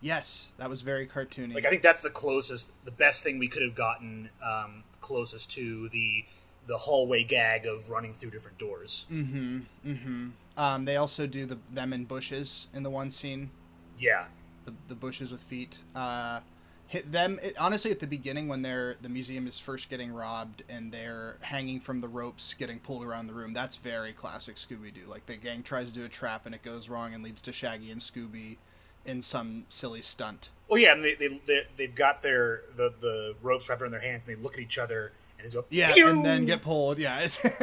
[0.01, 1.55] yes, that was very cartoony.
[1.55, 5.53] like I think that's the closest, the best thing we could have gotten um, closest
[5.53, 6.25] to the
[6.67, 9.07] the hallway gag of running through different doors.
[9.11, 10.29] mm-hmm, mm-hmm.
[10.57, 13.51] Um, they also do the them in bushes in the one scene.
[13.99, 14.25] Yeah,
[14.65, 15.79] the, the bushes with feet.
[15.95, 16.41] Uh,
[16.87, 20.63] hit them it, honestly at the beginning when they're the museum is first getting robbed
[20.69, 23.55] and they're hanging from the ropes, getting pulled around the room.
[23.55, 25.07] That's very classic Scooby Doo.
[25.09, 27.53] Like the gang tries to do a trap and it goes wrong and leads to
[27.53, 28.59] Shaggy and Scooby
[29.05, 30.51] in some silly stunt.
[30.69, 34.01] Well, yeah, and they, they, they they've got their the, the ropes wrapped around their
[34.01, 36.63] hands, and they look at each other, and they go, Yeah, "Pew!" and then get
[36.63, 36.99] pulled.
[36.99, 37.39] Yeah, it's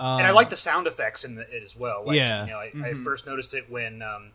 [0.00, 2.04] Um, and I like the sound effects in the, it as well.
[2.06, 2.44] Like, Yeah.
[2.44, 3.04] you know, I, I Mhm.
[3.04, 4.30] first noticed it when um,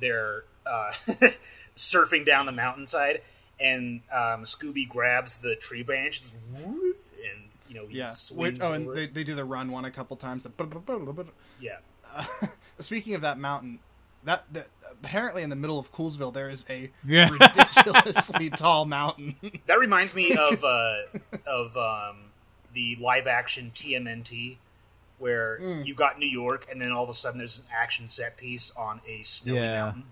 [0.00, 0.92] they're uh,
[1.76, 3.22] surfing down the mountainside,
[3.58, 6.22] and um, Scooby grabs the tree branch,
[6.54, 6.94] and
[7.68, 8.12] you know, he yeah.
[8.12, 10.44] swings Wait, oh, and they, they do the run one a couple times.
[10.44, 11.26] The
[11.60, 11.78] yeah.
[12.14, 12.24] uh,
[12.78, 13.80] speaking of that mountain,
[14.24, 14.68] that, that
[15.02, 17.30] apparently in the middle of Coolsville there is a Yeah.
[17.40, 19.36] ridiculously tall mountain.
[19.66, 20.96] That reminds me of uh,
[21.46, 22.16] of um,
[22.74, 24.56] the live action TMNT,
[25.18, 25.86] where Mm.
[25.86, 28.72] you got New York, and then all of a sudden there's an action set piece
[28.76, 29.84] on a snowy Yeah.
[29.84, 30.04] mountain.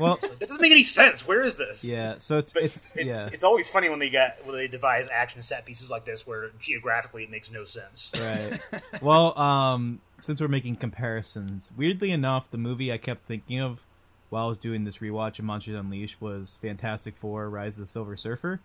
[0.00, 1.26] well, That doesn't make any sense.
[1.26, 1.84] Where is this?
[1.84, 2.14] yeah.
[2.18, 3.28] So it's it's, it's, yeah.
[3.32, 6.50] it's always funny when they get when they devise action set pieces like this, where
[6.60, 8.10] geographically it makes no sense.
[8.18, 8.58] Right.
[9.02, 13.84] well, um, since we're making comparisons, weirdly enough, the movie I kept thinking of
[14.30, 17.88] while I was doing this rewatch of Monsters Unleashed was Fantastic Four: Rise of the
[17.88, 18.60] Silver Surfer.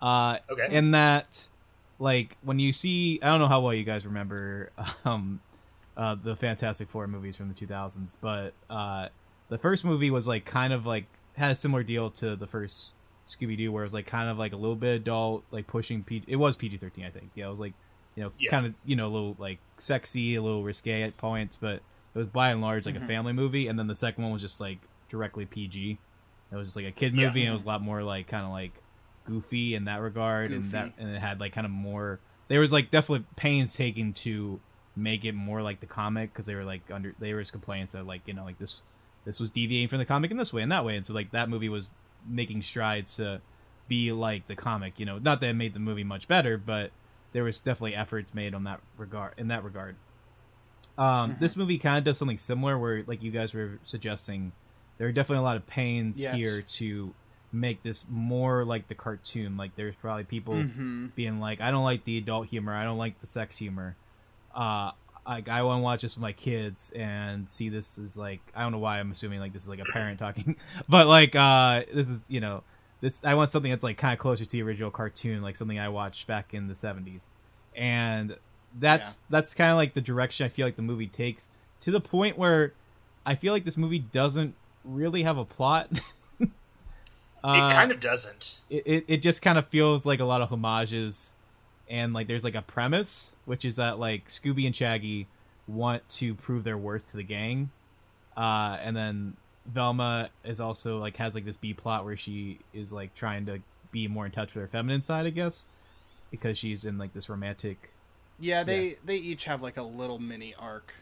[0.00, 0.66] Uh, Okay.
[0.74, 1.48] in that,
[1.98, 4.70] like, when you see, I don't know how well you guys remember,
[5.04, 5.40] um,
[5.96, 9.08] uh, the Fantastic Four movies from the 2000s, but uh,
[9.48, 12.96] the first movie was like kind of like had a similar deal to the first
[13.26, 16.02] Scooby Doo, where it was like kind of like a little bit adult, like pushing
[16.02, 16.22] P.
[16.26, 17.30] It was PG thirteen, I think.
[17.36, 17.74] Yeah, it was like
[18.16, 18.50] you know, Yeah.
[18.50, 21.76] kind of you know, a little like sexy, a little risque at points, but
[22.14, 23.06] it was by and large like a mm-hmm.
[23.06, 23.68] family movie.
[23.68, 25.98] And then the second one was just like directly PG.
[26.50, 27.28] It was just like a kid Yeah.
[27.28, 27.68] movie, and it was a mm-hmm.
[27.70, 28.72] lot more like kind of like
[29.24, 32.20] goofy in that regard, and that and it had like kind of more.
[32.48, 34.60] There was like definitely pains taken to
[34.96, 37.92] make it more like the comic because they were like under they were just complaints
[37.92, 38.82] that like you know like this
[39.24, 41.30] this was deviating from the comic in this way and that way and so like
[41.30, 41.92] that movie was
[42.26, 43.40] making strides to
[43.88, 46.90] be like the comic you know not that it made the movie much better but
[47.32, 49.96] there was definitely efforts made on that regard in that regard
[50.98, 54.52] um this movie kind of does something similar where like you guys were suggesting
[54.98, 56.34] there are definitely a lot of pains Yes.
[56.34, 57.14] here to
[57.50, 59.56] make this more like the cartoon.
[59.56, 61.06] Like there's probably people Mm-hmm.
[61.16, 63.96] being like, I don't like the adult humor, I don't like the sex humor.
[64.54, 64.92] Uh,
[65.26, 68.62] like I want to watch this with my kids and see this as like I
[68.62, 70.56] don't know why I'm assuming like this is like a parent talking,
[70.88, 72.62] but like uh, this is you know
[73.02, 75.78] this I want something that's like kind of closer to the original cartoon, like something
[75.78, 77.30] I watched back in the '70s,
[77.76, 78.38] and
[78.74, 82.00] that's that's kind of like the direction I feel like the movie takes to the
[82.00, 82.74] point where
[83.26, 85.90] I feel like this movie doesn't really have a plot.
[86.40, 86.50] it
[87.44, 88.62] Uh, kind of doesn't.
[88.70, 91.36] it, it, it just kind of feels like a lot of homages
[91.88, 95.28] and like there's like a premise which is that like scooby and shaggy
[95.66, 97.70] want to prove their worth to the gang
[98.36, 102.92] uh and then velma is also like has like this b plot where she is
[102.92, 103.60] like trying to
[103.92, 105.68] be more in touch with her feminine side i guess
[106.30, 107.90] because she's in like this romantic
[108.40, 110.94] Yeah, they they each have like a little mini arc,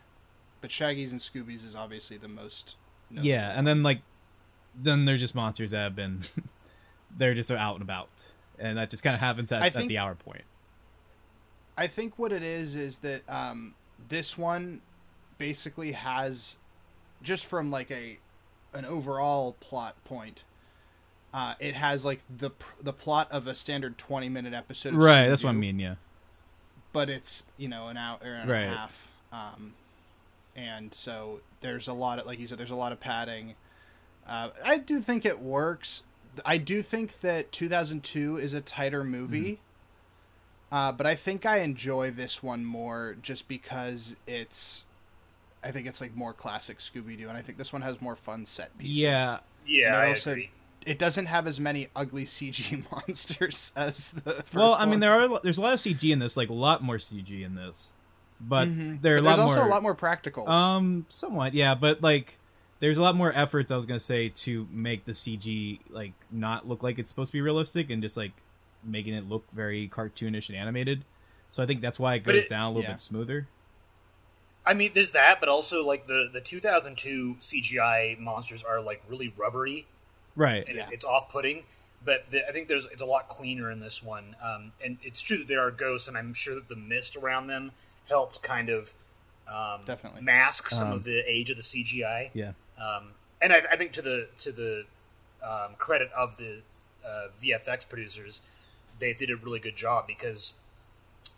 [0.60, 2.74] but Shaggy's and Scooby's is obviously the most.
[3.10, 3.28] notable.
[3.28, 4.02] yeah and then like
[4.74, 6.20] then they're just monsters that have been
[7.16, 8.08] they're just out and about
[8.58, 10.44] and that just kind of happens at, I at the hour point
[11.78, 13.74] I think what it is is that um,
[14.08, 14.82] this one
[15.38, 16.58] basically has
[17.22, 18.18] just from like a
[18.72, 20.44] an overall plot point.
[21.32, 22.50] Uh, it has like the
[22.82, 24.94] the plot of a standard twenty minute episode.
[24.94, 25.94] Right that's what i mean yeah
[26.92, 28.62] But it's you know an hour and Right.
[28.64, 29.74] a half, um,
[30.56, 33.54] and so there's a lot of like you said, there's a lot of padding.
[34.26, 36.02] Uh, I do think it works.
[36.44, 39.60] I do think that 2002 is a tighter movie.
[40.72, 44.86] Uh, but I think I enjoy this one more just because it's,
[45.62, 48.16] I think it's like more classic Scooby Doo, and I think this one has more
[48.16, 48.98] fun set pieces.
[48.98, 50.50] yeah Yeah, And it I also- agree.
[50.86, 54.32] it doesn't have as many ugly CG monsters as the.
[54.34, 55.00] First well, I mean, one.
[55.00, 57.54] there are there's a lot of CG in this, like a lot more CG in
[57.54, 57.94] this,
[58.40, 59.02] but Mhm.
[59.02, 59.66] there are But a there's lot also more.
[59.66, 60.48] a lot more practical.
[60.48, 62.38] Um, somewhat, yeah, but like
[62.78, 63.70] there's a lot more efforts.
[63.70, 67.36] I was gonna say to make the CG like not look like it's supposed to
[67.36, 68.32] be realistic and just like
[68.82, 71.04] making it look very cartoonish and animated.
[71.50, 72.92] So I think that's why it goes it- down a little yeah.
[72.92, 73.46] bit smoother.
[74.70, 79.34] I mean, there's that, but also like the the 2002 CGI monsters are like really
[79.36, 79.84] rubbery
[80.36, 80.64] Right.
[80.68, 80.88] and Yeah.
[80.92, 81.64] it's off-putting.
[82.04, 85.20] But the, I think there's it's a lot cleaner in this one, um, and it's
[85.20, 87.72] true that there are ghosts, and I'm sure that the mist around them
[88.08, 88.92] helped kind of
[89.48, 90.22] um, Definitely.
[90.22, 92.30] mask some Um, of the age of the CGI.
[92.32, 92.52] Yeah.
[92.78, 93.08] Um,
[93.42, 94.84] and I, I think to the to the
[95.42, 96.60] um, credit of the
[97.04, 98.40] uh, VFX producers,
[99.00, 100.54] they did a really good job because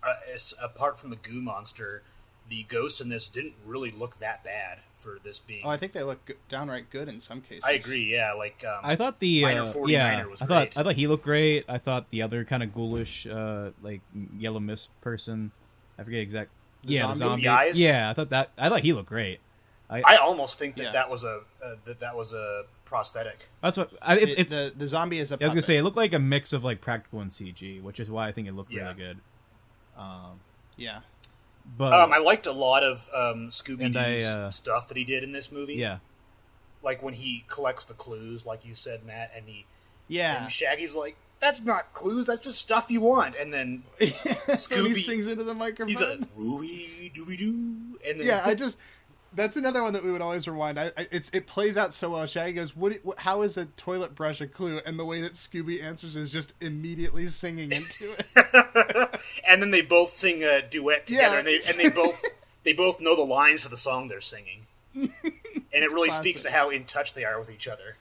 [0.02, 0.12] uh,
[0.60, 2.02] apart from the goo monster,
[2.48, 5.62] the ghosts in this didn't really look that bad for this being.
[5.64, 7.64] oh, I think they look go- downright good in some cases.
[7.66, 8.12] I agree.
[8.12, 10.78] Yeah, like um, I thought the Miner uh, 49er yeah, was I thought great.
[10.78, 11.64] I thought he looked great.
[11.68, 14.00] I thought the other kind of ghoulish, uh, like
[14.38, 15.50] yellow mist person,
[15.98, 16.50] I forget exact.
[16.84, 17.18] The yeah, the zombie?
[17.30, 17.42] zombie.
[17.42, 17.78] The eyes?
[17.78, 18.50] Yeah, I thought that.
[18.58, 19.40] I thought he looked great.
[19.90, 20.92] I I almost think that Yeah.
[20.92, 23.48] that was a uh, that that was a prosthetic.
[23.62, 24.24] That's what I, it's.
[24.34, 26.52] It- it's the the zombie is I was gonna say it looked like a mix
[26.52, 28.82] of like practical and CG, which is why I think it looked Yeah.
[28.84, 29.18] really good.
[29.96, 30.40] Um,
[30.76, 31.00] Yeah.
[31.78, 34.96] But Um, I liked a lot of um, Scooby And I, Doo's uh, stuff that
[34.96, 35.74] he did in this movie.
[35.74, 35.98] yeah,
[36.82, 39.64] like when he collects the clues, like you said, Matt, and he
[40.08, 40.42] Yeah.
[40.44, 42.26] and Shaggy's like, "That's not clues.
[42.26, 45.88] That's just stuff you want." And then when he Scooby- sings into the microphone.
[45.88, 48.76] he's a Rooey Dooby Doo, and then yeah, I just
[49.34, 50.78] that's another one that we would always rewind.
[50.78, 52.26] I, I, it's it plays out so well.
[52.26, 52.94] Shaggy goes, "What?
[53.02, 56.30] what how is a toilet brush a clue?" And the way that Scooby answers is
[56.30, 59.20] just immediately singing into it.
[59.48, 61.38] and then they both sing a duet together, Yeah.
[61.38, 62.22] and they and they both
[62.64, 65.10] they both know the lines to the song they're singing, and
[65.72, 66.22] it really classic.
[66.30, 67.96] speaks to how in touch they are with each other.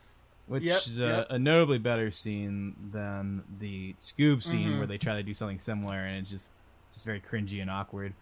[0.46, 1.26] which Yep, is a, yep.
[1.30, 4.78] a notably better scene than the Scoob scene Mm-hmm.
[4.78, 6.50] where they try to do something similar and it's just
[6.92, 8.12] just very cringy and awkward.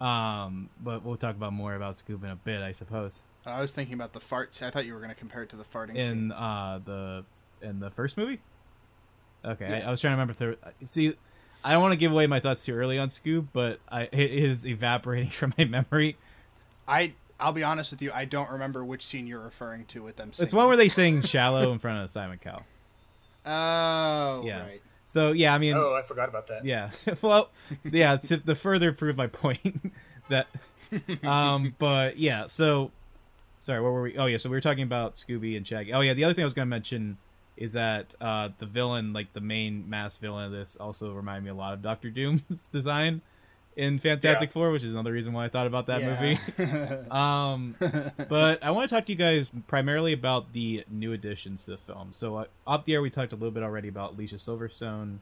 [0.00, 3.24] Um, but we'll talk about more about Scoob in a bit, I suppose.
[3.44, 4.62] I was thinking about the farts.
[4.62, 6.02] I thought you were going to compare it to the farting scene.
[6.04, 7.24] In uh the
[7.62, 8.40] in the first movie.
[9.44, 10.32] Okay, I, I was trying to remember.
[10.32, 11.14] If there, see,
[11.64, 14.12] I don't want to give away my thoughts too early on Scoob, but I, it
[14.30, 16.16] is evaporating from my memory.
[16.86, 18.10] I I'll be honest with you.
[18.12, 20.32] I don't remember which scene you're referring to with them.
[20.32, 20.44] Singing.
[20.46, 22.62] It's one where they sing "Shallow" in front of Simon Cowell.
[23.46, 24.60] Oh, Yeah.
[24.66, 24.82] right.
[25.10, 26.64] So yeah, I mean, Oh, I forgot about that.
[26.64, 26.90] yeah.
[27.22, 27.50] well,
[27.82, 28.16] yeah.
[28.16, 29.92] To the further prove my point
[30.28, 30.46] that,
[31.24, 32.46] um, but yeah.
[32.46, 32.92] So,
[33.58, 34.16] sorry, where were we?
[34.16, 35.92] Oh yeah, so we were talking about Scooby and Shaggy.
[35.92, 37.18] Oh yeah, the other thing I was going to mention
[37.56, 41.50] is that uh, the villain, like the main mass villain of this, also reminded me
[41.50, 43.20] a lot of Doctor Doom's design
[43.80, 44.52] in Fantastic Yeah.
[44.52, 46.38] Four, which is another reason why I thought about that movie.
[46.58, 47.10] movie.
[47.10, 47.74] Um,
[48.28, 51.76] but I want to talk to you guys primarily about the new additions to the
[51.78, 52.12] film.
[52.12, 55.18] So uh, up the air, we talked a little bit already about Alicia Silverstone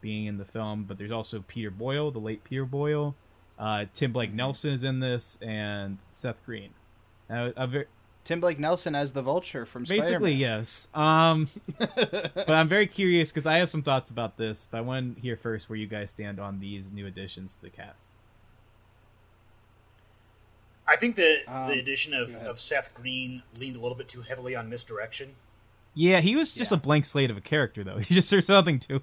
[0.00, 3.14] being in the film, but there's also Peter Boyle, the late Peter Boyle.
[3.58, 6.70] Uh, Tim Blake Nelson is in this, and Seth Green.
[7.28, 7.86] Now, a ver-
[8.28, 10.36] Tim Blake Nelson as the Vulture from Basically, Spider-Man.
[10.36, 10.88] yes.
[10.92, 14.68] Um, but I'm very curious because I have some thoughts about this.
[14.70, 17.62] But I want to hear first where you guys stand on these new additions to
[17.62, 18.12] the cast.
[20.86, 24.20] I think that Um, the addition of, of Seth Green leaned a little bit too
[24.20, 25.34] heavily on misdirection.
[25.94, 26.76] Yeah, he was just Yeah.
[26.76, 27.96] a blank slate of a character, though.
[27.98, 29.00] He just there's nothing to,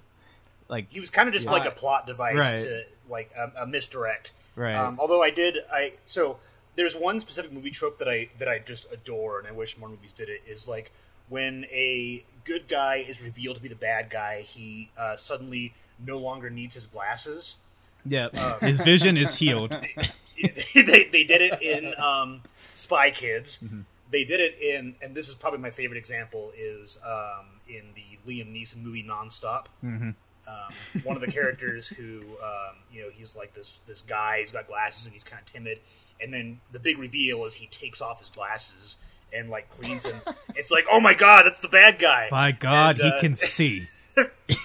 [0.68, 1.50] like, He was kind of just Yeah.
[1.52, 2.58] like a plot device Right.
[2.62, 4.30] to like a, a misdirect.
[4.54, 4.76] right.
[4.76, 6.38] Um, although I did, I so
[6.76, 9.88] there's one specific movie trope that I that I just adore, and I wish more
[9.88, 10.42] movies did it.
[10.48, 10.92] Is like
[11.28, 16.18] when a good guy is revealed to be the bad guy, he uh, suddenly no
[16.18, 17.56] longer needs his glasses.
[18.04, 18.28] yeah,
[18.60, 19.70] his vision is healed.
[20.74, 22.42] they, they did it in um,
[22.74, 23.58] Spy Kids.
[23.64, 23.80] Mm-hmm.
[24.10, 28.30] They did it in, and this is probably my favorite example, is um, in the
[28.30, 29.66] Liam Neeson movie Nonstop.
[29.84, 30.14] Mhm.
[30.48, 34.38] Um, one of the characters who, um, you know, he's like this this guy.
[34.40, 35.80] He's got glasses and he's kind of timid.
[36.20, 38.96] And then the big reveal is he takes off his glasses
[39.32, 40.16] and like cleans them.
[40.54, 42.28] it's like, oh my god, that's the bad guy.
[42.30, 43.88] By God, And, he uh, can see.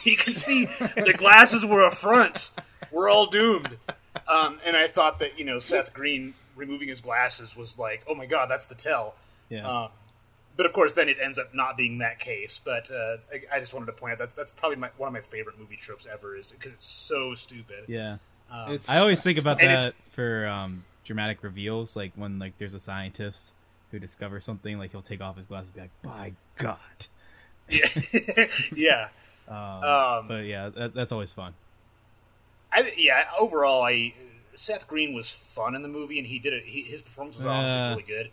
[0.03, 2.51] he can see the glasses were a front.
[2.91, 3.77] We're all doomed.
[4.27, 8.15] Um, and I thought that you know Seth Green removing his glasses was like, oh
[8.15, 9.15] my god, that's the tell.
[9.49, 9.67] Yeah.
[9.67, 9.89] Um,
[10.57, 12.59] but of course, then it ends up not being that case.
[12.63, 15.13] But uh, I, I just wanted to point out that that's probably my, one of
[15.13, 17.85] my favorite movie tropes ever, is because it's so stupid.
[17.87, 18.17] yeah.
[18.51, 22.73] Um, It's I always think about that for um, dramatic reveals, like when like there's
[22.73, 23.53] a scientist
[23.91, 27.07] who discovers something, like he'll take off his glasses and be like, "By God!"
[27.69, 29.07] yeah, yeah.
[29.47, 31.53] Um, Um, but yeah, that, that's always fun.
[32.71, 33.25] I, yeah.
[33.37, 34.13] Overall, I
[34.55, 36.63] Seth Green was fun in the movie, and he did it.
[36.65, 38.29] He, his performance was Uh, really good.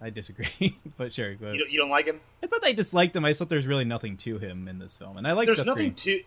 [0.00, 1.30] I disagree, but sure.
[1.32, 1.54] Ahead.
[1.54, 2.20] You don't, you don't like him?
[2.42, 3.24] It's not that I disliked him.
[3.24, 5.56] I just thought there's really nothing to him in this film, and I like there's
[5.56, 5.94] Seth nothing Green.
[5.94, 6.22] to.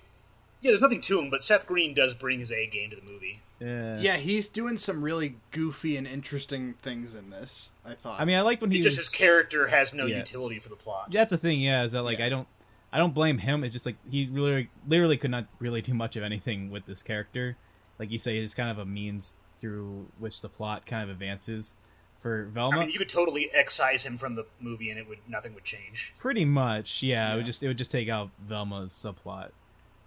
[0.61, 3.01] Yeah, there's nothing to him, but Seth Green does bring his A game to the
[3.11, 3.41] movie.
[3.59, 3.97] Yeah.
[3.99, 7.71] Yeah, he's doing some really goofy and interesting things in this.
[7.85, 8.19] I thought.
[8.19, 10.17] I mean, I liked when he It's just was his character has no Yeah.
[10.17, 11.11] utility for the plot.
[11.11, 12.25] That's the thing, yeah, is that like Yeah.
[12.25, 12.47] I don't
[12.91, 13.63] I don't blame him.
[13.65, 17.03] It's just like he really literally could not really do much of anything with this
[17.03, 17.57] character.
[17.99, 21.77] Like you say, it's kind of a means through which the plot kind of advances.
[22.17, 25.19] For Velma, I mean, you could totally excise him from the movie, and it would
[25.27, 26.13] nothing would change.
[26.17, 27.45] pretty much, yeah, It would Yeah.
[27.45, 29.51] just it would just take out Velma's subplot,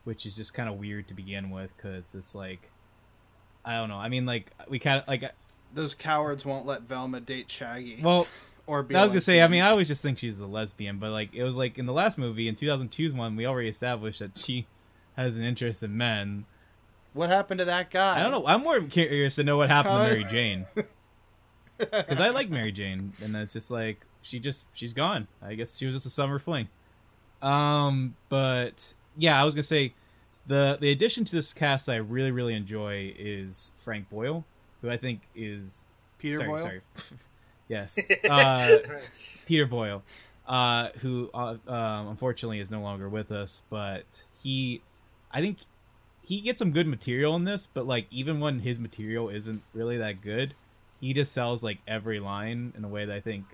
[0.09, 2.71] which is just kind of weird to begin with because it's like
[3.63, 3.99] I don't know.
[3.99, 5.23] I mean, like we kind of like
[5.75, 8.01] those cowards won't let Velma date Shaggy.
[8.03, 8.27] well,
[8.67, 10.47] or be I was a gonna say, I mean, I always just think she's a
[10.47, 13.69] lesbian, but like it was like in the last movie in 2002's one, we already
[13.69, 14.67] established that she
[15.15, 16.47] has an interest in men.
[17.13, 18.19] what happened to that guy?
[18.19, 18.47] I don't know.
[18.47, 20.67] I'm more curious to know what happened How- to Mary Jane
[21.79, 25.29] because I like Mary Jane, and it's just like she just she's gone.
[25.43, 26.69] I guess she was just a summer fling.
[27.43, 29.93] Um, but yeah, I was gonna say
[30.47, 34.45] the the addition to this cast I really really enjoy is Frank Boyle,
[34.81, 36.59] who I think is Peter sorry, Boyle.
[36.59, 36.81] sorry.
[37.69, 38.79] yes, uh,
[39.47, 40.03] Peter Boyle,
[40.47, 44.81] uh, who uh, um, unfortunately is no longer with us, but he,
[45.31, 45.59] I think
[46.25, 49.97] he gets some good material in this, but like even when his material isn't really
[49.99, 50.55] that good,
[51.01, 53.45] he just sells like every line in a way that I think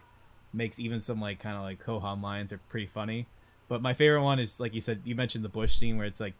[0.52, 3.26] makes even some like kind of like ho hum lines are pretty funny.
[3.68, 6.20] But my favorite one is like you said, you mentioned the Bush scene where it's
[6.20, 6.34] like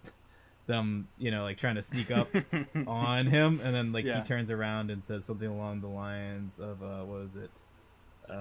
[0.67, 2.29] them, you know, like trying to sneak up
[2.87, 4.19] on him, and then like Yeah.
[4.19, 7.51] he turns around and says something along the lines of uh, what was it?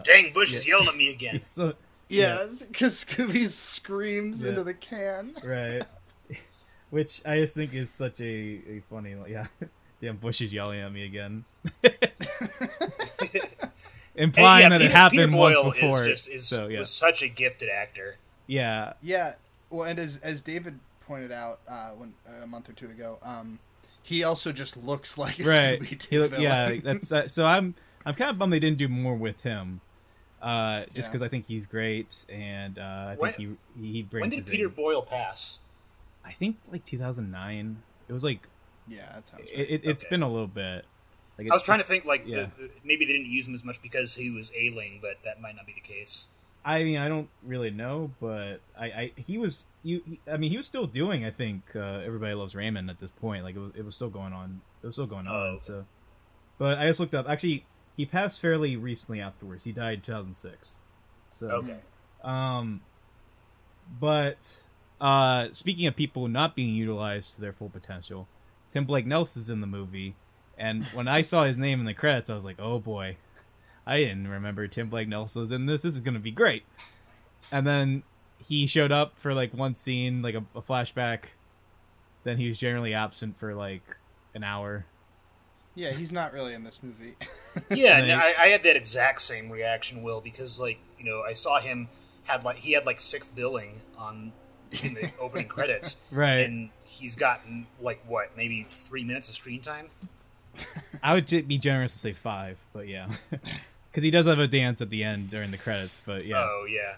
[0.06, 1.42] Dang, Bush is yelling at me again.
[1.52, 1.74] So
[2.10, 4.50] Yeah, because Scooby screams Yeah.
[4.50, 5.36] into the can.
[5.44, 5.84] right,
[6.90, 9.48] which I just think is such a, a funny like yeah.
[10.02, 11.46] Damn, Bush is yelling at me again,
[14.16, 16.04] implying yeah, that it happened Peter once Boyle before.
[16.04, 18.18] Is just, is, so yeah, was such a gifted actor.
[18.48, 19.34] Yeah, Yeah,
[19.70, 23.60] well, and as as David pointed out uh, when a month or two ago, um,
[24.02, 25.80] he also just looks like a right.
[25.82, 27.46] Scooby-Doo look- yeah, that's uh, so.
[27.46, 27.76] I'm
[28.06, 29.80] I'm kind of bummed they didn't do more with him,
[30.42, 31.08] uh, just Yeah.
[31.10, 34.40] because I think he's great and uh, I When- think he he brings When did
[34.40, 34.70] his Peter A.
[34.70, 35.58] Boyle pass?
[36.26, 37.78] I think like 2009.
[38.10, 38.40] It was like
[38.88, 39.44] yeah, that sounds.
[39.50, 39.70] it, Right.
[39.70, 40.10] it, it's Okay.
[40.16, 40.86] been a little bit.
[41.38, 42.48] Like I was trying to think like yeah.
[42.58, 45.42] the, the, maybe they didn't use him as much because he was ailing, but that
[45.42, 46.26] might not be the case.
[46.66, 50.02] I mean, I don't really know, but I, I he was you.
[50.06, 51.26] He, I mean, he was still doing.
[51.26, 53.44] I think uh, everybody loves Raymond at this point.
[53.44, 54.62] Like it was, it was still going on.
[54.82, 55.36] It was still going on.
[55.36, 55.58] Oh.
[55.60, 55.86] So,
[56.58, 57.28] but I just looked up.
[57.28, 57.66] Actually,
[57.98, 59.64] he passed fairly recently afterwards.
[59.66, 60.80] He died in 2006.
[61.32, 61.78] So, Okay.
[62.24, 62.82] um,
[64.00, 64.64] but
[65.02, 68.28] uh, speaking of people not being utilized to their full potential,
[68.70, 70.16] Tim Blake Nelson's in the movie,
[70.58, 73.18] and when I saw his name in the credits, I was like, "Oh boy,
[73.86, 75.82] I didn't remember Tim Blake Nelson was in this.
[75.82, 76.64] This is gonna be great."
[77.52, 78.04] And then
[78.48, 81.26] he showed up for like one scene, like a, a flashback.
[82.24, 83.84] Then he was generally absent for like
[84.34, 84.86] an hour.
[85.76, 87.16] Yeah, he's not really in this movie.
[87.70, 91.22] Yeah, And no, I, I had that exact same reaction, Will, because like you know,
[91.22, 91.88] I saw him
[92.24, 94.32] had like he had like sixth billing on
[94.84, 96.40] in the opening credits, Right.
[96.40, 99.90] And he's gotten like what, maybe three minutes of screen time.
[101.04, 103.12] I would be generous to say five, but yeah,
[103.94, 106.02] because he does have a dance at the end during the credits.
[106.04, 106.96] But yeah, Oh yeah,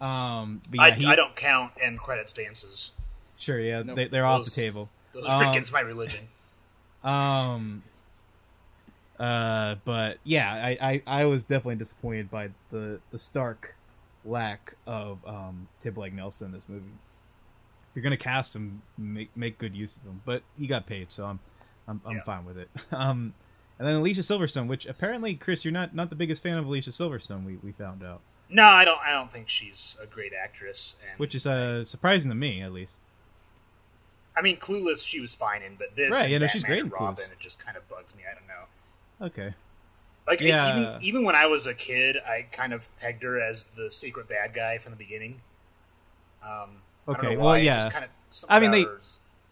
[0.00, 2.90] um, but yeah, I, he, I don't count end credits dances.
[3.36, 3.96] sure, yeah, Nope.
[3.96, 4.88] they, they're off the table.
[5.12, 6.28] Those are Um, against my religion.
[7.04, 7.82] Um.
[9.20, 13.74] Uh, but yeah, I, I, I was definitely disappointed by the the stark
[14.24, 16.86] lack of um Tim Blake Nelson in this movie.
[17.90, 20.22] If you're gonna cast him, make make good use of him.
[20.24, 21.38] But he got paid, so I'm
[21.86, 22.22] I'm, I'm Yeah.
[22.22, 22.68] fine with it.
[22.92, 23.34] Um,
[23.78, 26.90] and then Alicia Silverstone, which apparently Chris, you're not not the biggest fan of Alicia
[26.90, 27.44] Silverstone.
[27.44, 28.98] We we found out, No, I don't.
[29.00, 30.96] I don't think she's a great actress.
[31.10, 33.00] And which is uh surprising to me at least.
[34.36, 36.88] I mean, Clueless, she was fine in, but this, Right, You know, she's great in
[36.88, 37.30] Robin, Clueless.
[37.32, 38.22] it just kind of bugs me.
[38.28, 39.26] I don't know.
[39.26, 39.54] Okay.
[40.26, 40.76] Like it- Yeah.
[40.96, 44.28] even even when I was a kid, I kind of pegged her as the secret
[44.28, 45.40] bad guy from the beginning.
[46.42, 47.90] Um, Okay, well, yeah.
[47.90, 48.10] Kind of,
[48.48, 48.86] I mean, they-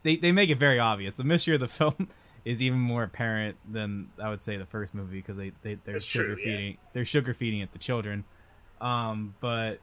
[0.04, 1.16] they they make it very obvious.
[1.16, 2.08] The mystery of the film
[2.44, 5.94] is even more apparent than I would say the first movie because they they they're
[5.94, 6.44] That's sugar true, yeah.
[6.44, 8.24] feeding they're sugar feeding it to children.
[8.80, 9.78] Um, but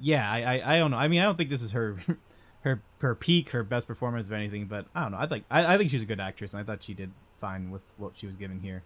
[0.00, 0.96] yeah, I, I I don't know.
[0.98, 1.96] I mean, I don't think this is her
[2.62, 4.66] her her peak, her best performance of anything.
[4.66, 5.18] But I don't know.
[5.18, 7.70] I think I, I think she's a good actress, and I thought she did fine
[7.70, 8.82] with what she was given here.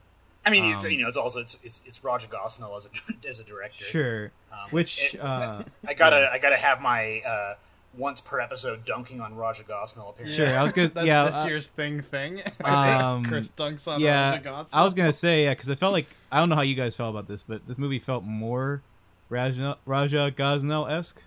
[0.46, 3.28] I mean, it's, um, you know, it's also it's it's, it's Raja Gosnell as a
[3.28, 3.84] as a director.
[3.84, 4.32] Sure.
[4.52, 7.54] Um, Which it- uh, I gotta I gotta have my uh,
[7.98, 10.34] once per episode dunking on Raja Gosnell appearance.
[10.34, 12.40] Sure, I was gonna- That's yeah, this uh, year's thing thing.
[12.64, 14.68] Um, Chris dunks on yeah, Raja Gosnell.
[14.72, 16.96] I was gonna say yeah, because I felt like I don't know how you guys
[16.96, 18.82] felt about this, but this movie felt more
[19.28, 21.22] Raja, Raja Gosnell esque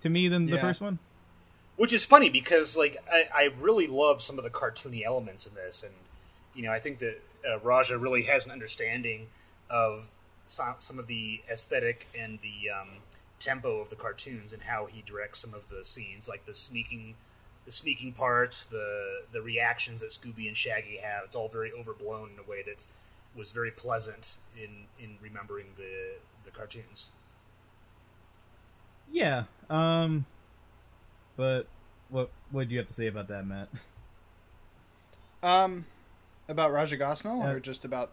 [0.00, 0.98] to me than the first one.
[1.76, 5.54] which is funny because like I, I really love some of the cartoony elements in
[5.54, 5.92] this, and
[6.54, 9.26] you know I think that uh, Raja really has an understanding
[9.68, 10.04] of
[10.46, 12.88] some, some of the aesthetic and the um,
[13.40, 17.14] tempo of the cartoons and how he directs some of the scenes, like the sneaking,
[17.66, 21.24] the sneaking parts, the the reactions that Scooby and Shaggy have.
[21.26, 22.76] It's all very overblown in a way that
[23.36, 26.14] was very pleasant in in remembering the
[26.44, 27.06] the cartoons.
[29.12, 29.44] Yeah.
[29.70, 30.26] Um.
[31.36, 31.66] But
[32.10, 33.68] what what do you have to say about that, Matt?
[35.42, 35.84] Um,
[36.48, 38.12] about Raja Gosnell Uh, or just about?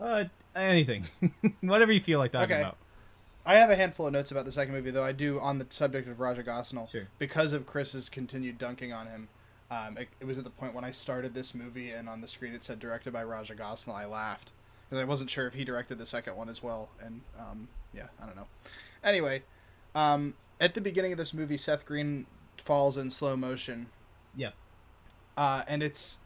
[0.00, 0.24] Uh,
[0.56, 1.04] anything,
[1.60, 2.62] whatever you feel like talking Okay.
[2.62, 2.76] about.
[3.48, 5.02] I have a handful of notes about the second movie, though.
[5.04, 7.08] I do on the subject of Raja Gosnell Sure.
[7.18, 9.28] because of Chris's continued dunking on him.
[9.70, 12.28] Um, it, it was at the point when I started this movie, and on the
[12.28, 13.94] screen it said directed by Raja Gosnell.
[13.94, 14.50] I laughed
[14.88, 16.90] because I wasn't sure if he directed the second one as well.
[17.00, 18.48] And um, yeah, I don't know.
[19.02, 19.42] Anyway,
[19.94, 22.26] um, at the beginning of this movie, Seth Green
[22.58, 23.86] falls in slow motion,
[24.36, 24.50] Yeah.
[25.38, 26.18] uh, and it's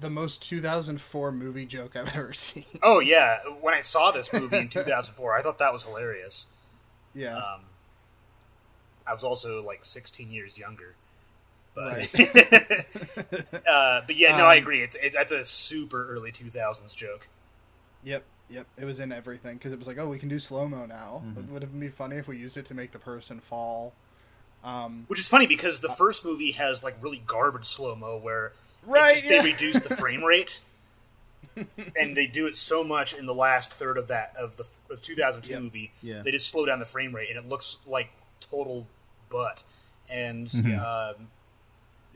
[0.00, 2.64] the most 2004 movie joke I've ever seen.
[2.82, 6.46] Oh yeah, when I saw this movie in 2004, I thought that was hilarious.
[7.14, 7.36] Yeah.
[7.36, 7.60] Um,
[9.06, 10.94] I was also like 16 years younger.
[11.74, 12.20] But, Right.
[13.68, 14.82] uh, but yeah, no, I Um, agree.
[14.82, 17.26] It's it, that's a super early 2000s joke.
[18.04, 18.66] Yep, yep.
[18.78, 21.22] It was in everything because it was like, oh, we can do slow mo now.
[21.24, 21.36] Mhm.
[21.36, 23.94] Would Would it be funny if we used it to make the person fall?
[24.64, 28.52] Um, Which is funny because the first movie has like really garbage slow mo where
[28.86, 29.42] Right, it's just, yeah.
[29.42, 30.60] they reduce the frame rate,
[31.96, 35.02] and they do it so much in the last third of that of the of
[35.02, 35.62] 2002 Yep.
[35.62, 35.92] movie.
[36.02, 36.22] Yeah.
[36.22, 38.86] They just slow down the frame rate, and it looks like total
[39.30, 39.62] butt.
[40.08, 40.78] And Mhm.
[41.18, 41.28] um,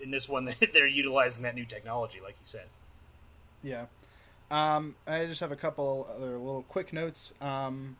[0.01, 2.66] in this one, they're utilizing that new technology, like you said.
[3.62, 3.87] yeah.
[4.51, 7.32] Um, I just have a couple other little quick notes.
[7.41, 7.97] Um,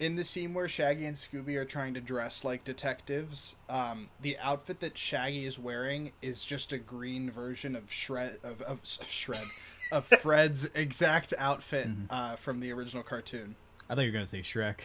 [0.00, 4.36] in the scene where Shaggy and Scooby are trying to dress like detectives, um, the
[4.38, 9.08] outfit that Shaggy is wearing is just a green version of Shred of, of, of
[9.08, 9.44] Shred
[9.92, 12.04] of Fred's exact outfit Mm-hmm.
[12.10, 13.56] uh, from the original cartoon.
[13.88, 14.80] I thought you were gonna say Shrek.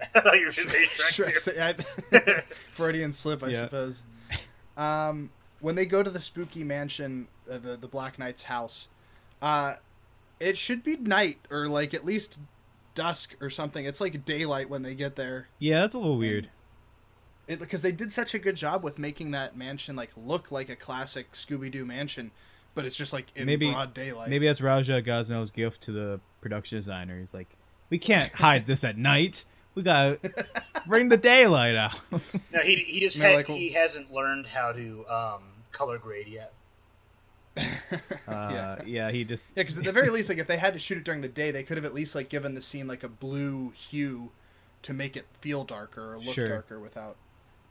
[0.14, 1.50] I thought you were going to say Shrek, too.
[1.52, 2.42] Shrek, I-
[2.72, 3.64] Freudian slip, I Yeah.
[3.64, 4.04] suppose.
[4.76, 5.30] Um,
[5.60, 8.88] when they go to the spooky mansion, uh, the the Black Knight's house,
[9.40, 9.76] uh,
[10.38, 12.38] it should be night or like at least
[12.94, 13.86] dusk or something.
[13.86, 15.48] It's like daylight when they get there.
[15.58, 16.50] Yeah, that's a little weird.
[17.46, 20.76] Because they did such a good job with making that mansion like look like a
[20.76, 22.32] classic Scooby Doo mansion,
[22.76, 24.28] but it's just like in Maybe- broad daylight.
[24.30, 27.18] Maybe that's Raja Gosnell's gift to the production designer.
[27.18, 27.48] He's like,
[27.90, 29.44] we can't hide this at night.
[29.74, 30.20] We gotta
[30.86, 32.00] bring the daylight out.
[32.52, 36.28] No, he he just No, ha- like- he hasn't learned how to um, color grade
[36.28, 36.52] yet.
[38.28, 39.10] Uh, yeah.
[39.10, 41.04] he just Yeah, because at the very least, like if they had to shoot it
[41.04, 43.70] during the day, they could have at least like given the scene like a blue
[43.70, 44.30] hue
[44.82, 46.48] to make it feel darker or look Sure.
[46.48, 47.16] darker without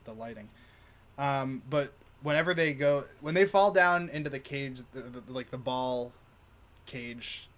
[0.04, 0.48] the lighting.
[1.18, 1.92] Um, but
[2.22, 6.12] whenever they go, when they fall down into the cage, the, the, like the ball
[6.86, 7.48] cage.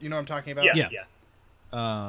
[0.00, 0.64] You know what I'm talking about?
[0.66, 0.88] Yeah, Yeah.
[0.92, 1.02] yeah.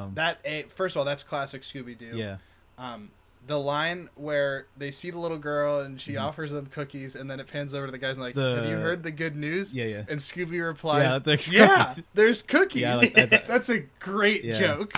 [0.04, 2.12] Um, That a first of all, that's classic Scooby Doo.
[2.14, 2.36] yeah.
[2.76, 3.10] Um,
[3.46, 7.40] the line where they see the little girl and she offers them cookies, and then
[7.40, 8.56] it pans over to the guys and like, Mm-hmm.
[8.56, 10.04] The- "Have you heard the good news?" Yeah, yeah.
[10.08, 13.68] And Scooby replies, Yeah, there's "Yeah, cookies." there's cookies." Yeah, I like- I thought- that's
[13.70, 14.58] a great Yeah.
[14.58, 14.92] joke.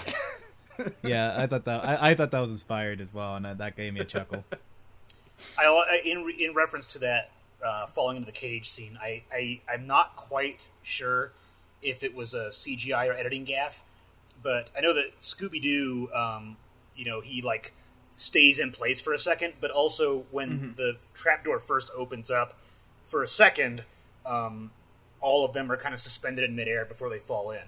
[1.04, 3.76] Yeah, I thought that I, I thought that was inspired as well, and that, that
[3.76, 4.44] gave me a chuckle.
[5.58, 7.30] I, I in in reference to that
[7.64, 11.32] uh, falling into the cage scene, I, I I'm not quite sure
[11.82, 13.82] if it was a CGI or editing gaff,
[14.42, 16.56] but I know that Scooby Doo, um,
[16.94, 17.72] you know, he like
[18.16, 22.58] stays in place for a second, but also when the trapdoor first opens up,
[23.08, 23.82] for a second,
[24.26, 24.70] um,
[25.20, 27.62] all of them are kind of suspended in midair before they fall in.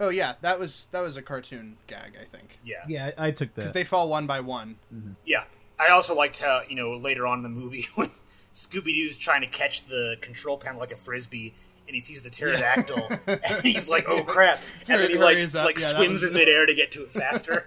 [0.00, 3.30] Oh yeah, that was that was a cartoon gag, I think, Yeah, Yeah, I, I
[3.30, 4.76] took because they fall one by one.
[5.24, 5.44] Yeah,
[5.88, 8.10] I also liked how you know later on in the movie when
[8.54, 11.54] Scooby Doo's trying to catch the control panel like a frisbee,
[11.86, 15.64] and he sees the pterodactyl, and he's like, "Oh crap!" and then he like up.
[15.64, 17.64] like Yeah, swims was- in midair to get to it faster.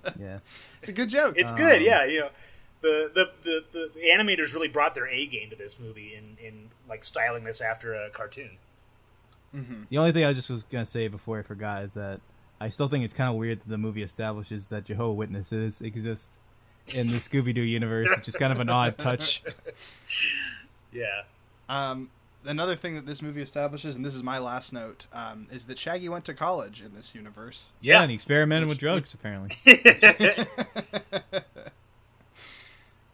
[0.20, 0.38] yeah,
[0.80, 1.34] It's a good joke.
[1.38, 2.04] it's good, Um, yeah.
[2.04, 2.28] You know,
[2.82, 6.36] the the, the the the animators really brought their A game to this movie in
[6.44, 8.58] in like styling this after a cartoon.
[9.88, 12.20] the only thing I just was gonna say before I forgot is that
[12.60, 16.40] I still think it's kind of weird that the movie establishes that Jehovah Witnesses exist
[16.88, 19.42] in the Scooby Doo universe, which is kind of an odd touch.
[20.92, 21.22] Yeah,
[21.68, 22.08] Um,
[22.44, 25.76] another thing that this movie establishes, and this is my last note, um, is that
[25.76, 27.72] Shaggy went to college in this universe.
[27.80, 28.02] Yeah, Yeah.
[28.02, 29.56] and he experimented with drugs apparently.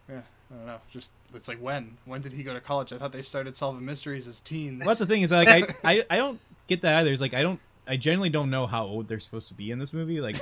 [0.09, 0.77] Yeah, I don't know.
[0.91, 1.97] Just it's like when?
[2.05, 2.91] When did he go to college?
[2.93, 4.79] I thought they started solving mysteries as teens.
[4.79, 7.11] Well, that's the thing is like I, I I don't get that either.
[7.11, 9.79] It's like I don't I genuinely don't know how old they're supposed to be in
[9.79, 10.21] this movie.
[10.21, 10.35] Like,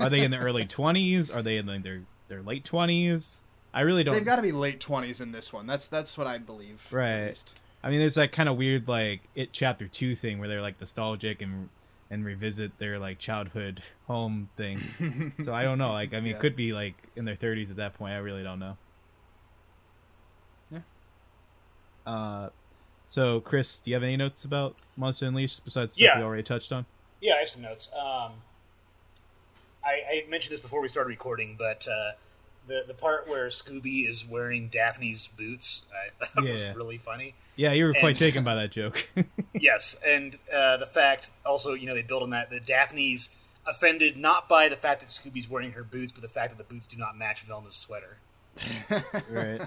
[0.00, 1.30] are they in the early twenties?
[1.30, 3.42] Are they in like, their their late twenties?
[3.74, 4.14] I really don't.
[4.14, 5.66] They've got to be late twenties in this one.
[5.66, 6.80] That's that's what I believe.
[6.90, 7.40] Right.
[7.84, 10.80] I mean, there's that kind of weird like it chapter two thing where they're like
[10.80, 11.68] nostalgic and
[12.10, 15.32] and revisit their like childhood home thing.
[15.38, 15.92] so I don't know.
[15.92, 16.36] Like, I mean, Yeah.
[16.36, 18.14] it could be like in their 30s at that point.
[18.14, 18.76] I really don't know.
[20.72, 20.78] Yeah.
[22.06, 22.48] Uh,
[23.06, 26.18] so Chris, do you have any notes about Monster Unleashed besides stuff Yeah.
[26.18, 26.84] we already touched on?
[27.20, 27.90] Yeah, I have some notes.
[27.96, 28.32] Um,
[29.84, 32.12] I, I mentioned this before we started recording, but uh,
[32.68, 35.82] the the part where Scooby is wearing Daphne's boots,
[36.20, 36.68] I thought Yeah.
[36.68, 37.34] was really funny.
[37.56, 39.08] Yeah, you were quite And- taken by that joke.
[39.54, 43.28] yes, and uh, the fact also, you know, they build on that that Daphne's
[43.66, 46.72] offended not by the fact that Scooby's wearing her boots, but the fact that the
[46.74, 48.16] boots do not match Velma's sweater.
[49.30, 49.60] right.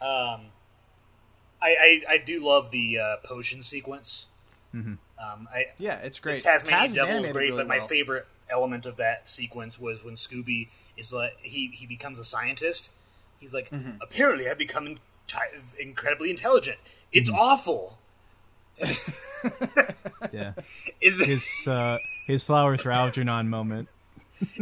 [0.00, 0.46] Um,
[1.62, 4.26] I, I I do love the uh, potion sequence.
[4.74, 4.98] Mhm.
[5.22, 6.42] Um, I Yeah, it's great.
[6.42, 7.88] Tasmanian Taz is Devil was great, really but my well.
[7.88, 12.90] favorite element of that sequence was when Scooby is like he he becomes a scientist.
[13.40, 13.90] He's like, Mm-hmm.
[14.00, 14.98] apparently, I've become in-
[15.78, 16.78] incredibly intelligent.
[17.12, 17.38] It's Mm-hmm.
[17.38, 17.98] awful.
[20.32, 20.52] Yeah.
[21.02, 23.88] Is His uh, his flowers for Algernon moment.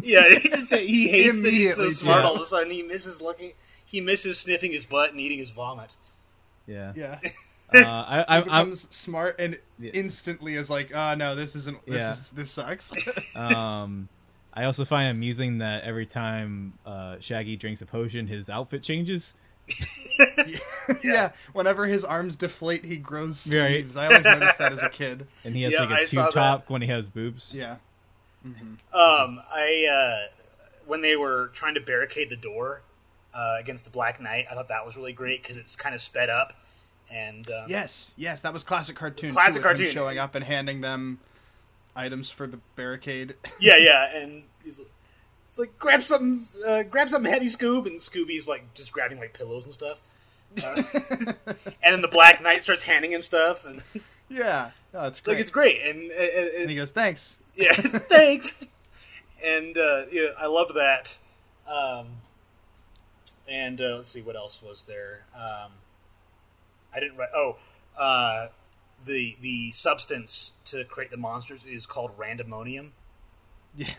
[0.02, 0.28] yeah?
[0.34, 2.18] He, just, he hates that he's so smart.
[2.22, 2.26] yeah.
[2.28, 3.52] All of a sudden, he misses looking.
[3.86, 5.90] He misses sniffing his butt and eating his vomit.
[6.66, 6.92] Yeah.
[6.96, 7.18] Yeah,
[7.74, 9.90] Uh, I, he I, I'm, smart and Yeah.
[9.94, 11.84] instantly is like, "Oh no, this isn't.
[11.86, 12.12] This Yeah.
[12.12, 12.92] is this sucks."
[13.34, 14.08] um,
[14.54, 19.34] I also find amusing that every time uh, Shaggy drinks a potion, his outfit changes.
[20.46, 20.58] yeah.
[21.04, 21.30] yeah.
[21.52, 23.86] Whenever his arms deflate, he grows Right.
[23.96, 25.26] I always noticed that as a kid.
[25.44, 27.54] And he has Yeah, like a I tube top when he has boobs.
[27.56, 27.76] Yeah.
[28.44, 28.58] Um,
[28.92, 30.32] I uh,
[30.86, 32.82] when they were trying to barricade the door
[33.32, 36.02] uh, against the Black Knight, I thought that was really great because it's kind of
[36.02, 36.52] sped up
[37.12, 39.32] and um, Yes, yes, that was classic cartoon.
[39.32, 39.86] Classic too, cartoon.
[39.86, 41.18] showing up and handing them
[41.94, 43.34] items for the barricade.
[43.60, 44.90] yeah, yeah, and he's like,
[45.46, 49.34] it's like grab something, uh, grab something heavy, Scoob, and Scooby's like just grabbing like
[49.34, 50.00] pillows and stuff.
[50.64, 50.82] Uh,
[51.82, 53.82] and then the Black Knight starts handing him stuff, and
[54.28, 55.34] yeah, oh, it's great.
[55.34, 58.54] like it's great, and, uh, uh, and he goes, "Thanks." yeah, thanks.
[59.44, 61.16] And uh, yeah, I loved that.
[61.66, 62.06] Um,
[63.48, 65.24] and uh, let's see what else was there.
[65.34, 65.72] Um,
[66.94, 67.30] I didn't write.
[67.34, 67.56] Oh,
[67.98, 68.48] uh,
[69.04, 72.90] the the substance to create the monsters is called randomonium.
[73.76, 73.94] Yeah,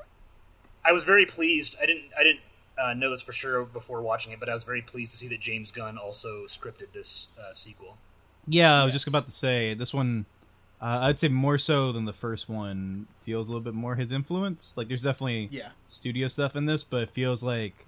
[0.84, 1.76] I was very pleased.
[1.80, 2.40] I didn't I didn't
[2.78, 5.28] uh, know this for sure before watching it, but I was very pleased to see
[5.28, 7.96] that James Gunn also scripted this uh, sequel.
[8.46, 10.26] Yeah, I was just about to say this one.
[10.80, 14.10] Uh, I'd say more so than the first one feels a little bit more his
[14.10, 14.76] influence.
[14.76, 17.86] Like there's definitely yeah, studio stuff in this, but it feels like.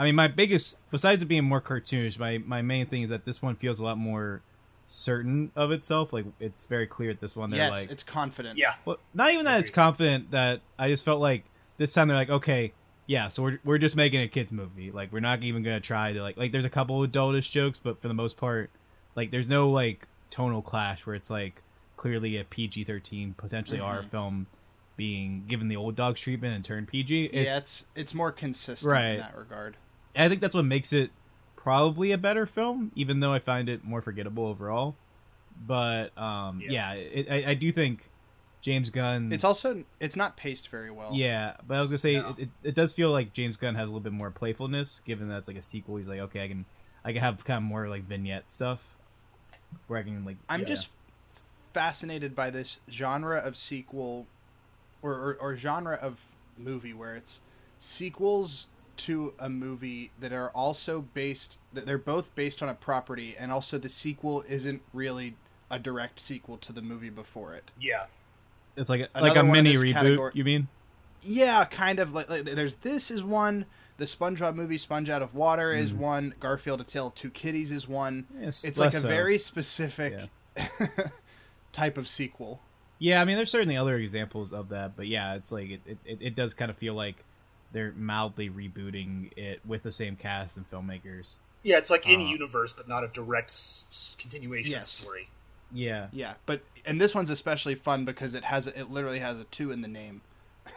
[0.00, 3.26] I mean, my biggest, besides it being more cartoonish, my my main thing is that
[3.26, 4.40] this one feels a lot more
[4.86, 6.12] certain of itself.
[6.14, 7.50] Like it's very clear at this one.
[7.50, 8.58] They're yes, like, it's confident.
[8.58, 11.44] Yeah, well, not even that it's confident that I just felt like
[11.76, 12.72] this time they're like, okay,
[13.06, 14.90] yeah, so we're we're just making a kids movie.
[14.90, 18.00] Like we're not even gonna try to like like there's a couple adultish jokes, but
[18.00, 18.70] for the most part,
[19.16, 21.62] like there's no like tonal clash where it's like,
[21.98, 24.08] clearly a PG thirteen, potentially R Mm-hmm.
[24.08, 24.46] film,
[24.96, 27.26] being given the old dogs treatment and turned PG.
[27.26, 29.10] It's, yeah, it's it's more consistent Right.
[29.10, 29.76] in that regard.
[30.16, 31.10] I think that's what makes it
[31.56, 34.96] probably a better film, even though I find it more forgettable overall.
[35.66, 37.00] But um, yeah, Yeah.
[37.00, 38.08] it, I, I do think
[38.60, 39.32] James Gunn.
[39.32, 41.10] It's also it's not paced very well.
[41.12, 42.30] yeah, but I was gonna say No.
[42.30, 45.28] it, it, it does feel like James Gunn has a little bit more playfulness, given
[45.28, 45.96] that it's like a sequel.
[45.96, 46.64] He's like, okay, I can
[47.04, 48.96] I can have kind of more like vignette stuff
[49.86, 50.36] where I can like.
[50.48, 50.66] I'm yeah.
[50.66, 50.90] just
[51.72, 54.26] fascinated by this genre of sequel
[55.02, 56.20] or, or, or genre of
[56.58, 57.40] movie where it's
[57.78, 58.66] sequels
[59.04, 63.50] to a movie that are also based that they're both based on a property and
[63.52, 65.36] also the sequel isn't really
[65.70, 67.70] a direct sequel to the movie before it.
[67.80, 68.06] Yeah.
[68.76, 69.92] it's like a, like a mini reboot.
[69.92, 70.68] category- You mean?
[71.22, 73.66] Yeah, kind of like, like there's this is one,
[73.98, 75.96] the SpongeBob movie Sponge Out of Water is Mm.
[75.98, 78.26] one, Garfield A Tale of Two Kitties is one.
[78.40, 79.08] It's, It's like a so.
[79.08, 80.30] very specific
[81.72, 82.60] type of sequel.
[82.98, 86.18] Yeah, I mean, there's certainly other examples of that, but yeah, it's like it, it,
[86.20, 87.16] it does kind of feel like
[87.72, 91.36] they're mildly rebooting it with the same cast and filmmakers.
[91.62, 94.86] Yeah, it's like in Uh, universe, but not a direct s- s- continuation of the
[94.86, 95.28] story.
[95.72, 99.44] Yeah, Yeah, but and this one's especially fun because it has it literally has a
[99.44, 100.20] two in the name.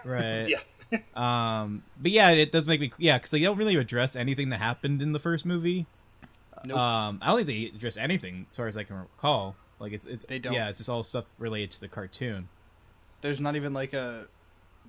[0.06, 0.48] right.
[0.50, 0.60] Yeah.
[1.16, 4.60] Um, but yeah, it does make me yeah because they don't really address anything that
[4.60, 5.88] happened in the first movie.
[6.66, 6.78] Nope.
[6.78, 9.56] Um, I don't think they address anything as far as I can recall.
[9.80, 10.54] Like it's it's They don't.
[10.54, 12.48] yeah, it's just all stuff related to the cartoon.
[13.22, 14.28] There's not even like a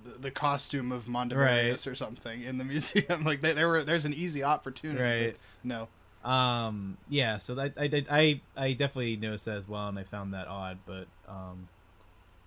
[0.05, 3.23] the, the costume of Mondavarious or something in the museum.
[3.25, 5.01] Like they, there were there's an easy opportunity.
[5.27, 5.37] Right.
[5.63, 5.87] no.
[6.23, 10.03] Um, yeah, so that I did I I definitely noticed that as well, and I
[10.03, 10.79] found that odd.
[10.85, 11.67] But um,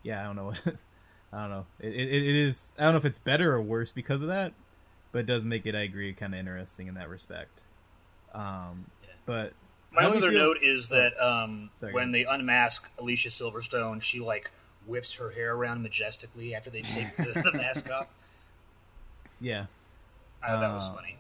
[0.03, 0.53] yeah, I don't know.
[1.33, 1.67] I don't know.
[1.79, 2.75] It, it it is.
[2.79, 4.53] I don't know if it's better or worse because of that,
[5.13, 5.75] but it does make it.
[5.75, 7.63] I agree, kind of interesting in that respect.
[8.35, 8.87] Um,
[9.27, 9.53] but
[9.93, 14.21] My only other feel- note is that um, Sorry, when they unmask Alicia Silverstone, she
[14.21, 14.51] like
[14.89, 18.09] whips her hair around majestically after they take the, the mask off.
[19.41, 19.67] yeah,
[20.43, 21.17] I thought that was Uh, funny.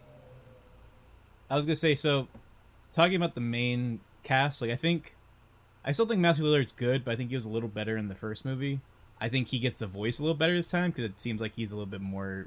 [1.50, 2.28] I was gonna say so.
[2.92, 5.14] Talking about the main cast, like I think,
[5.84, 8.08] I still think Matthew Lillard's good, but I think he was a little better in
[8.08, 8.80] the first movie.
[9.20, 11.54] I think he gets the voice a little better this time because it seems like
[11.54, 12.46] he's a little bit more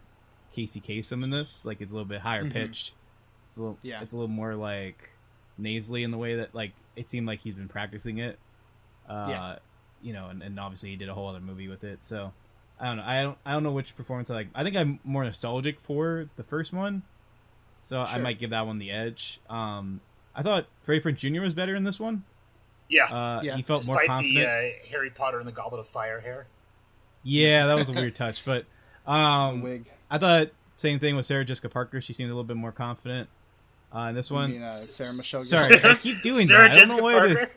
[0.53, 1.65] Casey Kasem in this.
[1.65, 2.51] Like it's a little bit higher Mhm.
[2.53, 2.93] pitched.
[3.49, 4.01] It's a little, Yeah.
[4.01, 5.09] it's a little more like
[5.57, 8.39] nasally in the way that like it seemed like he's been practicing it.
[9.07, 9.55] Uh, Yeah.
[10.01, 12.03] You know, and, and obviously he did a whole other movie with it.
[12.03, 12.31] So
[12.79, 13.03] I don't know.
[13.05, 13.37] I don't.
[13.45, 14.47] I don't know which performance I like.
[14.55, 17.03] I think I'm more nostalgic for the first one,
[17.77, 19.39] so I might give that one the edge.
[19.49, 20.01] Um,
[20.35, 21.41] I thought Freddie Prinze Jr.
[21.41, 22.23] was better in this one.
[22.89, 23.55] Yeah, Uh, Yeah.
[23.55, 24.35] He felt more confident.
[24.35, 26.47] the uh, Harry Potter and the Goblet of Fire hair.
[27.23, 28.65] Yeah, that was a weird touch, but
[29.05, 29.85] um, Wig.
[30.09, 32.01] I thought same thing with Sarah Jessica Parker.
[32.01, 33.29] She seemed a little bit more confident.
[33.93, 35.41] Uh, in this one, mean, uh, Sarah Michelle.
[35.41, 36.77] sorry, I keep doing Sarah that.
[36.77, 37.37] I don't know Jessica what it is.
[37.37, 37.53] Parker?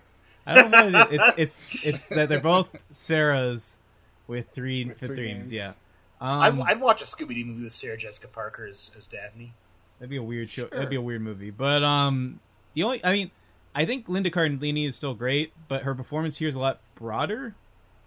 [0.47, 1.21] I don't know what it is.
[1.37, 3.79] It's it's it's that they're both Sarahs
[4.27, 5.51] with three With for three three names.
[5.51, 5.53] names.
[5.53, 5.73] Yeah,
[6.21, 9.53] I'd, um, I'd watch a Scooby Doo movie with Sarah Jessica Parker as, as Daphne.
[9.99, 10.63] that'd be a weird show.
[10.63, 10.71] Sure.
[10.71, 11.51] That'd be a weird movie.
[11.51, 12.41] But um,
[12.75, 13.31] the only I mean,
[13.75, 17.55] I think Linda Cardellini is still great, but her performance here is a lot broader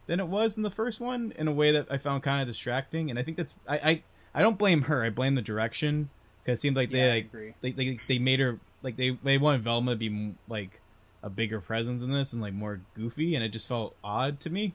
[0.05, 2.47] than it was in the first one in a way that I found kind of
[2.47, 3.09] distracting.
[3.09, 4.03] And I think that's I I,
[4.35, 5.03] I don't blame her.
[5.03, 6.09] I blame the direction
[6.43, 7.53] because it seemed like Yeah, they I like agree.
[7.61, 10.79] they, they they made her like they they wanted Velma to be like
[11.27, 14.49] a bigger presence in this and like more goofy, and it just felt odd to
[14.49, 14.73] me.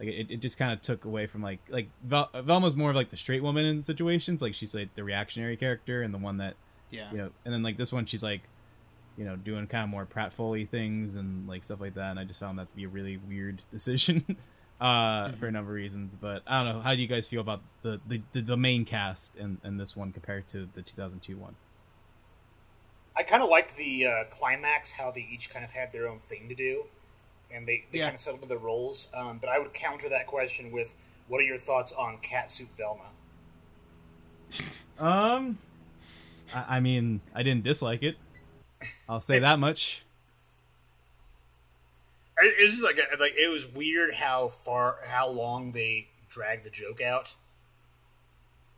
[0.00, 2.96] Like it, it just kind of took away from like like Vel- Velma's more of
[2.96, 4.40] like the straight woman in situations.
[4.42, 6.54] Like she's like the reactionary character and the one that
[6.90, 7.10] Yeah.
[7.12, 8.40] you know, and then like this one, she's like,
[9.18, 12.10] you know, doing kind of more pratfally things and like stuff like that.
[12.10, 14.24] And I just found that to be a really weird decision
[14.80, 16.16] uh, for a number of reasons.
[16.16, 16.80] But I don't know.
[16.80, 19.94] How do you guys feel about the the, the, the main cast and and this
[19.96, 21.54] one compared to the 2002 one?
[23.14, 26.18] I kind of liked the uh, climax, how they each kind of had their own
[26.18, 26.84] thing to do,
[27.50, 28.04] and they, they Yeah.
[28.06, 29.08] kind of settled their roles.
[29.12, 30.94] Um, but I would counter that question with,
[31.28, 33.10] "What are your thoughts on Cat Catsuit Velma?"
[34.98, 35.58] Um,
[36.54, 38.16] I, I mean, I didn't dislike it.
[39.08, 40.04] I'll say that much.
[42.38, 46.08] It, it was just like a, like it was weird how far how long they
[46.30, 47.34] dragged the joke out.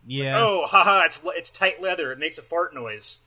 [0.07, 1.05] Yeah, Oh, haha!
[1.05, 2.11] It's it's tight leather.
[2.11, 3.19] It makes a fart noise.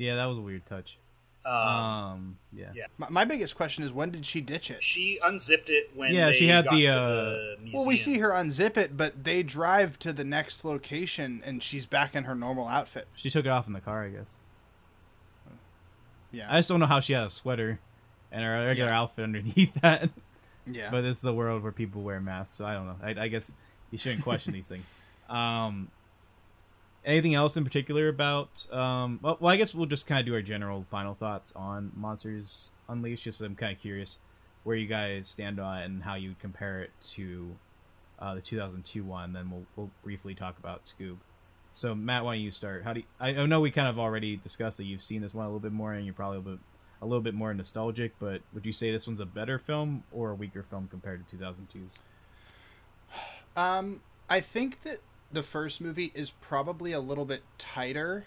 [0.00, 0.98] Yeah, that was a weird touch.
[1.44, 2.66] Um, Um, yeah.
[2.74, 2.84] yeah.
[2.98, 4.82] My, my biggest question is when did she ditch it?
[4.82, 7.56] She unzipped it when Yeah, they she had got the, uh, the.
[7.72, 11.86] Well, we see her unzip it, but they drive to the next location and she's
[11.86, 13.08] back in her normal outfit.
[13.14, 14.36] She took it off in the car, I guess.
[16.32, 16.46] Yeah.
[16.52, 17.80] I just don't know how she had a sweater
[18.30, 19.00] and her regular Yeah.
[19.00, 20.10] outfit underneath that.
[20.66, 20.90] yeah.
[20.90, 22.96] But this is the world where people wear masks, so I don't know.
[23.02, 23.54] I, I guess
[23.90, 24.94] you shouldn't question these things.
[25.28, 25.90] Um,
[27.04, 28.66] anything else in particular about?
[28.72, 31.92] Um, well, well, I guess we'll just kind of do our general final thoughts on
[31.96, 33.24] Monsters Unleashed.
[33.24, 34.20] Just I'm kind of curious.
[34.64, 37.56] where you guys stand on it and how you would compare it to
[38.18, 39.32] uh, the 2002 one.
[39.32, 41.16] Then we'll we'll briefly talk about Scoob.
[41.72, 42.84] So Matt, why don't you start?
[42.84, 45.32] How do you, I, I know we kind of already discussed that you've seen this
[45.34, 46.60] one a little bit more and you're probably a little bit,
[47.02, 50.30] a little bit more nostalgic, but would you say this one's a better film or
[50.32, 52.02] a weaker film compared to 2002's?
[53.56, 54.98] Um, I think that
[55.32, 58.24] the first movie is probably a little bit tighter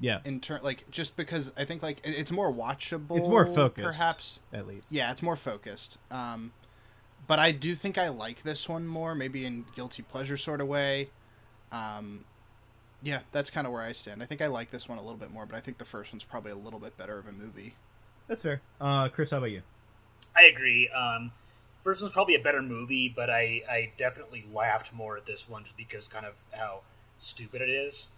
[0.00, 3.18] Yeah, in turn, like just because I think like it's more watchable.
[3.18, 4.40] it's more focused, perhaps.
[4.52, 4.92] at least.
[4.92, 5.98] Yeah, it's more focused.
[6.10, 6.52] Um,
[7.26, 10.68] but I do think I like this one more, maybe in guilty pleasure sort of
[10.68, 11.10] way.
[11.70, 12.24] Um,
[13.02, 14.22] yeah, that's kind of where I stand.
[14.22, 16.12] I think I like this one a little bit more, but I think the first
[16.12, 17.74] one's probably a little bit better of a movie.
[18.26, 18.60] that's fair.
[18.80, 19.62] Uh, Chris, how about you?
[20.34, 20.88] I agree.
[20.88, 21.30] Um,
[21.88, 25.64] first one's probably a better movie, but I, I definitely laughed more at this one
[25.64, 26.82] just because kind of how
[27.18, 28.08] stupid it is.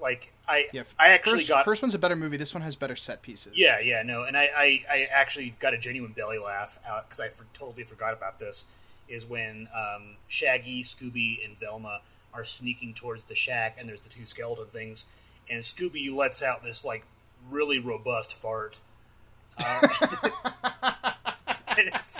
[0.00, 2.38] Like I Yeah, I actually first, got first one's a better movie.
[2.38, 3.52] This one has better set pieces.
[3.54, 7.20] yeah yeah no, and I, I, I actually got a genuine belly laugh out because
[7.20, 8.64] I for, totally forgot about this.
[9.10, 12.00] Is when um, Shaggy, Scooby, and Velma
[12.32, 15.04] are sneaking towards the shack, and there's the two skeleton things,
[15.50, 17.04] and Scooby lets out this like
[17.50, 18.78] really robust fart.
[19.58, 19.86] Uh,
[21.76, 22.16] and it's,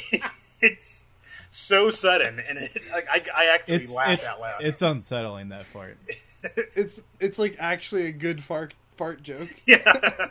[0.60, 1.02] it's
[1.50, 4.62] so sudden, and it's like I, I actually It's laughed it- out loud.
[4.62, 5.98] it's unsettling that part.
[6.74, 9.48] it's it's like actually a good fart fart joke.
[9.66, 10.28] Yeah.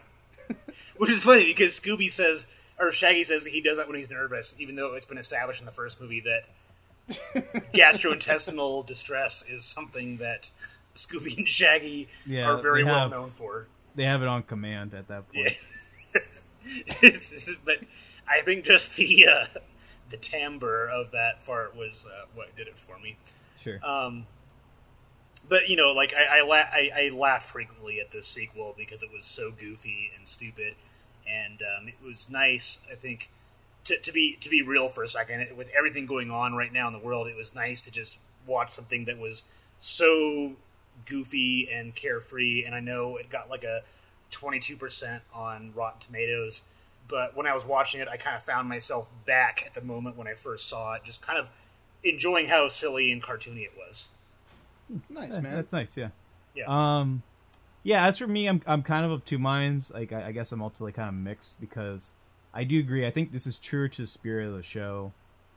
[0.97, 2.45] Which is funny because Scooby says,
[2.80, 5.59] or Shaggy says that he does that when he's nervous, even though it's been established
[5.59, 6.45] in the first movie that
[7.74, 10.49] gastrointestinal distress is something that
[10.95, 13.68] Scooby and Shaggy Yeah, are very they well known for.
[13.95, 15.53] They have it on command at that point.
[17.66, 17.78] but
[18.32, 19.45] I think just the uh,
[20.09, 23.17] the timbre of that fart was uh, what did it for me.
[23.57, 23.79] Sure.
[23.86, 24.25] Um,
[25.49, 29.03] but you know, like I I, la- I I laughed frequently at this sequel because
[29.03, 30.75] it was so goofy and stupid,
[31.27, 32.79] and um, it was nice.
[32.91, 33.29] I think
[33.86, 36.88] to, to be to be real for a second, with everything going on right now
[36.88, 39.43] in the world, it was nice to just watch something that was
[39.79, 40.53] so
[41.05, 42.63] goofy and carefree.
[42.63, 43.82] And I know it got like a
[44.29, 46.61] twenty two percent on Rotten Tomatoes.
[47.08, 50.16] But when I was watching it, I kind of found myself back at the moment
[50.16, 51.49] when I first saw it, just kind of
[52.04, 54.08] enjoying how silly and cartoony it was.
[55.10, 55.56] Nice man.
[55.56, 55.97] That's nice.
[55.97, 56.10] Yeah.
[56.56, 56.66] Yeah.
[56.68, 57.24] Um,
[57.84, 58.06] yeah.
[58.06, 59.93] As for me, I'm I'm kind of of two minds.
[59.93, 62.16] Like I, I guess I'm ultimately kind of mixed because
[62.54, 63.06] I do agree.
[63.06, 65.14] I think this is truer to the spirit of the show,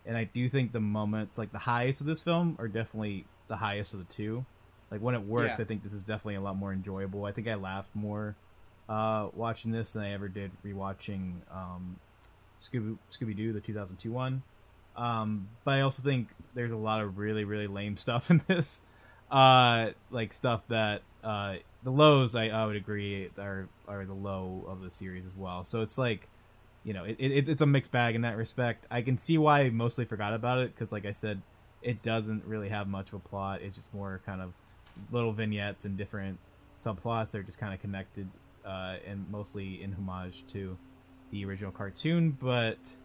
[0.06, 3.56] and I do think the moments, like the highest of this film, are definitely the
[3.56, 4.44] highest of the two.
[4.90, 5.64] Like when it works, Yeah.
[5.64, 7.24] I think this is definitely a lot more enjoyable.
[7.24, 8.36] I think I laughed more
[8.88, 11.96] uh, watching this than I ever did rewatching um,
[12.60, 14.42] Scooby Scooby Doo, the 2002 one.
[14.96, 18.82] Um, but I also think there's a lot of really really lame stuff in this,
[19.30, 24.64] uh, like stuff that uh, the lows I, I would agree are are the low
[24.68, 25.64] of the series as well.
[25.64, 26.28] So it's like,
[26.84, 28.86] you know, it, it it's a mixed bag in that respect.
[28.90, 31.42] I can see why I mostly forgot about it because, like I said,
[31.82, 33.62] it doesn't really have much of a plot.
[33.62, 34.52] It's just more kind of
[35.10, 36.38] little vignettes and different
[36.78, 37.32] subplots.
[37.32, 38.28] that are just kind of connected
[38.64, 40.76] uh, and mostly in homage to
[41.30, 42.36] the original cartoon.
[42.40, 42.96] But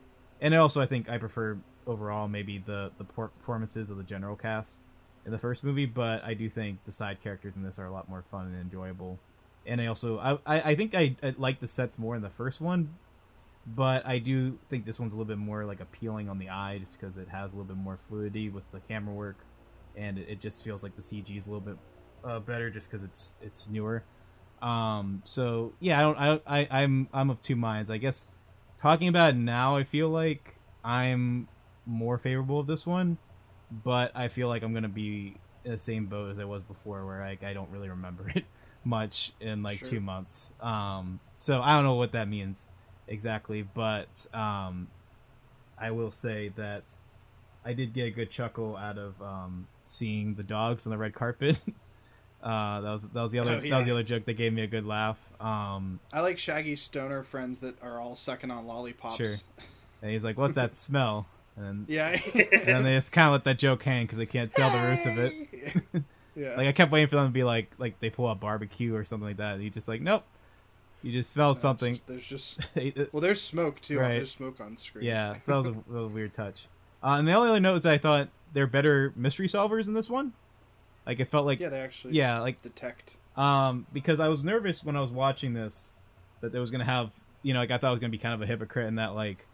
[0.42, 1.58] and also I think I prefer
[1.88, 4.82] overall maybe the the performances of the general cast
[5.26, 5.86] in the first movie.
[5.86, 8.60] But I do think the side characters in this are a lot more fun and
[8.60, 9.20] enjoyable.
[9.66, 12.30] And I also I I, I think I, I like the sets more in the
[12.30, 12.96] first one.
[13.76, 16.80] But I do think this one's a little bit more like appealing on the eye,
[16.80, 19.36] just because it has a little bit more fluidity with the camera work,
[19.96, 21.78] and it, it just feels like the CG is a little bit
[22.24, 24.04] uh, better, just because it's it's newer.
[24.62, 27.90] Um, so yeah, I don't, I don't, I, I'm, I'm of two minds.
[27.90, 28.28] I guess
[28.82, 31.48] talking about it now, I feel like I'm
[31.86, 33.18] more favorable of this one,
[33.72, 35.36] but I feel like I'm gonna be
[35.66, 38.46] in the same boat as I was before, where I, I don't really remember it
[38.84, 39.88] much in like Sure.
[39.90, 40.54] two months.
[40.62, 42.68] Um, so I don't know what that means
[43.08, 44.88] exactly, but um,
[45.78, 46.94] I will say that
[47.66, 51.14] I did get a good chuckle out of um, seeing the dogs on the red
[51.14, 51.60] carpet.
[52.42, 54.54] Uh, that was that was the other Oh, that was the other joke that gave
[54.54, 55.18] me a good laugh.
[55.42, 59.18] Um, I like Shaggy's stoner friends that are all sucking on lollipops.
[59.18, 59.34] Sure.
[60.02, 61.28] and he's like, "What's that smell?"
[61.58, 62.18] And, Yeah.
[62.34, 64.88] and then they just kind of let that joke hang because they can't tell the
[64.88, 66.04] roots of it.
[66.36, 66.56] yeah.
[66.56, 69.04] Like I kept waiting for them to be like, like they pull up barbecue or
[69.04, 69.56] something like that.
[69.56, 70.24] And he's just like, "Nope."
[71.04, 71.94] You just smelled No, something.
[71.94, 74.00] just- there's just yeah, well, there's smoke too.
[74.00, 74.16] Right.
[74.16, 75.06] There's smoke on screen.
[75.06, 76.68] Yeah, so that was a, little weird touch.
[77.04, 79.94] Uh, and the only other note is that I thought they're better mystery solvers in
[79.94, 80.34] this one.
[81.10, 83.18] Like it felt like yeah, they actually yeah, like detect.
[83.36, 85.94] um, because I was nervous when I was watching this
[86.42, 88.36] that it was gonna have you know like I thought it was gonna be kind
[88.36, 89.46] of a hypocrite and that like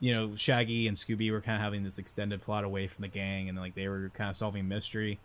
[0.00, 3.08] you know Shaggy and Scooby were kind of having this extended plot away from the
[3.08, 5.18] gang and like they were kind of solving mystery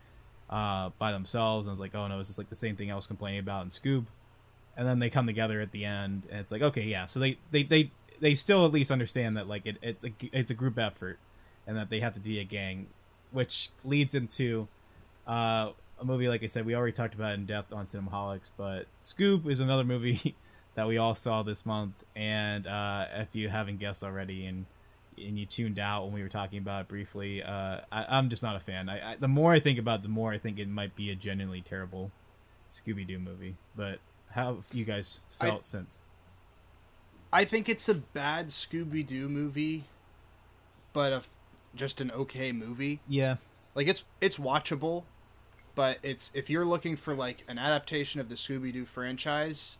[0.50, 1.66] uh, by themselves.
[1.66, 3.40] And I was like oh no this is like the same thing I was complaining
[3.40, 4.04] about in Scoob
[4.76, 7.06] and then they come together at the end and it's like okay yeah.
[7.06, 7.90] So they they they
[8.20, 11.18] they still at least understand that like it, it's a it's a group effort,
[11.66, 12.86] and that they have to be a gang,
[13.32, 14.68] which leads into
[15.26, 15.70] uh,
[16.00, 19.46] a movie like I said we already talked about in depth on Cinemaholics, but Scoob
[19.48, 20.34] is another movie
[20.74, 24.66] that we all saw this month, and uh, if you haven't guessed already and
[25.16, 28.42] and you tuned out when we were talking about it briefly, uh, I, I'm just
[28.42, 28.88] not a fan.
[28.88, 31.10] I, I, the more I think about it, the more I think it might be
[31.10, 32.10] a genuinely terrible
[32.68, 33.54] Scooby Doo movie.
[33.76, 34.00] But
[34.30, 36.02] how have you guys I- felt since?
[37.32, 39.84] I think it's a bad Scooby Doo movie,
[40.92, 41.22] but a,
[41.76, 43.00] just an okay movie.
[43.08, 43.36] Yeah,
[43.76, 45.04] Like it's it's watchable,
[45.74, 49.78] but it's if you're looking for like an adaptation of the Scooby Doo franchise,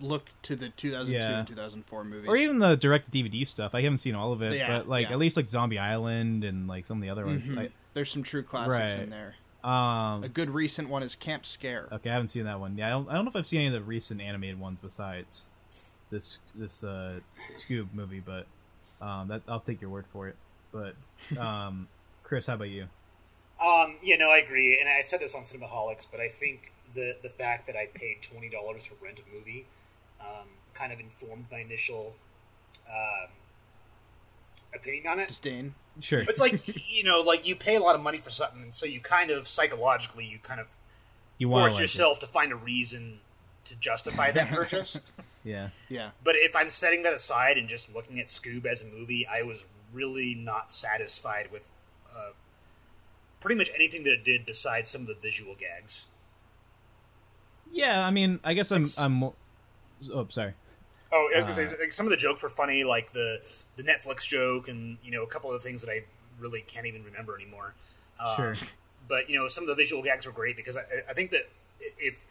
[0.00, 1.38] look to the 2002 Yeah.
[1.40, 2.28] and 2004 movies.
[2.28, 3.74] or even the direct DVD stuff.
[3.74, 5.12] I haven't seen all of it, Yeah, but like yeah.
[5.12, 7.48] at least like Zombie Island and like some of the other ones.
[7.50, 7.70] Mhm.
[7.94, 9.34] there's some true classics in there.
[9.62, 11.88] Um, A good recent one is Camp Scare.
[11.92, 12.76] Okay, I haven't seen that one.
[12.76, 14.78] Yeah, I don't, I don't know if I've seen any of the recent animated ones
[14.82, 15.50] besides
[16.10, 17.20] this this uh,
[17.54, 18.46] Scoob movie, but
[19.00, 20.36] um, that I'll take your word for it.
[20.72, 20.94] But
[21.38, 21.86] um,
[22.24, 22.86] Chris, how about you?
[23.62, 27.16] Um, yeah, no, I agree, and I said this on Cinemaholics, but I think the
[27.22, 29.66] the fact that I paid twenty dollars to rent a movie
[30.20, 32.14] um, kind of informed my initial
[32.88, 33.30] um,
[34.74, 35.28] opinion on it.
[35.28, 35.74] Disdain.
[36.00, 36.20] Sure.
[36.20, 38.86] It's like you know, like you pay a lot of money for something, and so
[38.86, 40.66] you kind of psychologically you kind of
[41.38, 43.20] You force like yourself to find a reason
[43.66, 44.98] to justify that purchase.
[45.44, 45.70] Yeah.
[45.88, 46.10] Yeah.
[46.24, 49.42] But if I'm setting that aside and just looking at Scoob as a movie, I
[49.42, 51.64] was really not satisfied with
[52.14, 52.30] uh,
[53.42, 56.06] pretty much anything that it did besides some of the visual gags.
[57.70, 59.12] Yeah, I mean, I guess I'm I'm.
[59.12, 59.34] More...
[60.12, 60.54] Oh, sorry.
[61.10, 63.40] Oh, I was gonna Uh, say like, some of the jokes were funny, like the
[63.76, 66.04] the Netflix joke, and you know a couple of the things that I
[66.38, 67.74] really can't even remember anymore.
[68.20, 68.54] Um, Sure.
[69.08, 71.48] but you know some of the visual gags were great because I, I think that
[71.98, 72.24] if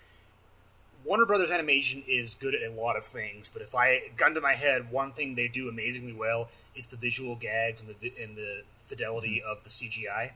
[1.04, 4.42] Warner Brothers Animation is good at a lot of things, but if I gun to
[4.42, 8.36] my head, one thing they do amazingly well is the visual gags and the and
[8.38, 10.32] the fidelity of the CGI.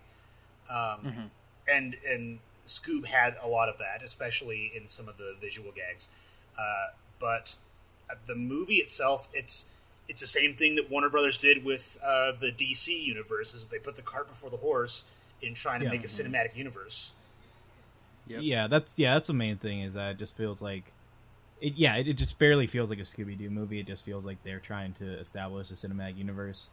[0.69, 1.31] Um,
[1.67, 6.07] And and Scoob had a lot of that, especially in some of the visual gags.
[6.57, 7.55] Uh, but
[8.09, 9.65] uh, the movie itself, it's
[10.07, 13.53] it's the same thing that Warner Brothers did with uh, the DC universe.
[13.55, 15.05] Is they put the cart before the horse
[15.41, 15.91] in trying to Yeah.
[15.91, 17.11] make a cinematic universe.
[18.27, 18.39] Yep.
[18.43, 19.81] Yeah, that's yeah, that's the main thing.
[19.81, 20.91] Is that it just feels like,
[21.61, 23.79] it, yeah, it, it just barely feels like a Scooby Doo movie.
[23.79, 26.71] It just feels like they're trying to establish a cinematic universe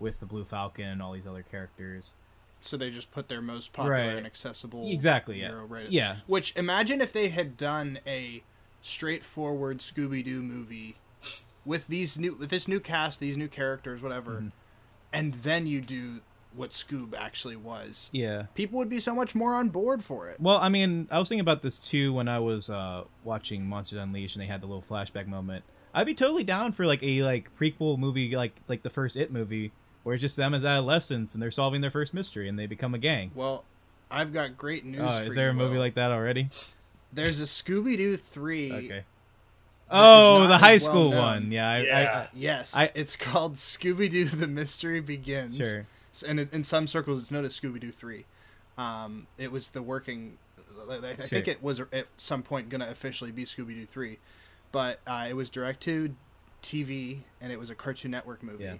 [0.00, 2.16] with the Blue Falcon and all these other characters.
[2.64, 4.16] So they just put their most popular Right.
[4.16, 5.64] and accessible Exactly, yeah.
[5.88, 6.16] Yeah.
[6.26, 8.42] Which imagine if they had done a
[8.80, 10.96] straightforward Scooby Doo movie
[11.64, 14.48] with these new with this new cast, these new characters, whatever, Mm-hmm.
[15.12, 16.20] and then you do
[16.54, 18.08] what Scoob actually was.
[18.12, 18.44] Yeah.
[18.54, 20.40] People would be so much more on board for it.
[20.40, 23.98] Well, I mean, I was thinking about this too when I was uh, watching Monsters
[23.98, 25.64] Unleashed, and they had the little flashback moment.
[25.92, 29.32] I'd be totally down for like a like prequel movie, like like the first It
[29.32, 29.72] movie,
[30.04, 32.94] where it's just them as adolescents and they're solving their first mystery and they become
[32.94, 33.30] a gang.
[33.34, 33.64] Well,
[34.10, 35.00] I've got great news.
[35.02, 35.80] Oh, for is there you, a movie Will.
[35.80, 36.48] like that already?
[37.12, 38.72] There's a Scooby Doo three.
[38.72, 39.04] Okay.
[39.90, 41.18] Oh, the high school known.
[41.18, 41.52] one.
[41.52, 42.26] Yeah, I, Yeah.
[42.32, 45.56] Yes, I- it's called Scooby Doo: The Mystery Begins.
[45.56, 45.86] Sure.
[46.26, 48.24] And in- in some circles, it's known as Scooby Doo Three.
[48.78, 50.38] Um, it was the working.
[50.90, 54.18] I I think it was at some point going to officially be Scooby Doo Three,
[54.72, 56.14] but uh, it was direct to
[56.62, 58.64] TV and it was a Cartoon Network movie.
[58.64, 58.74] Yeah.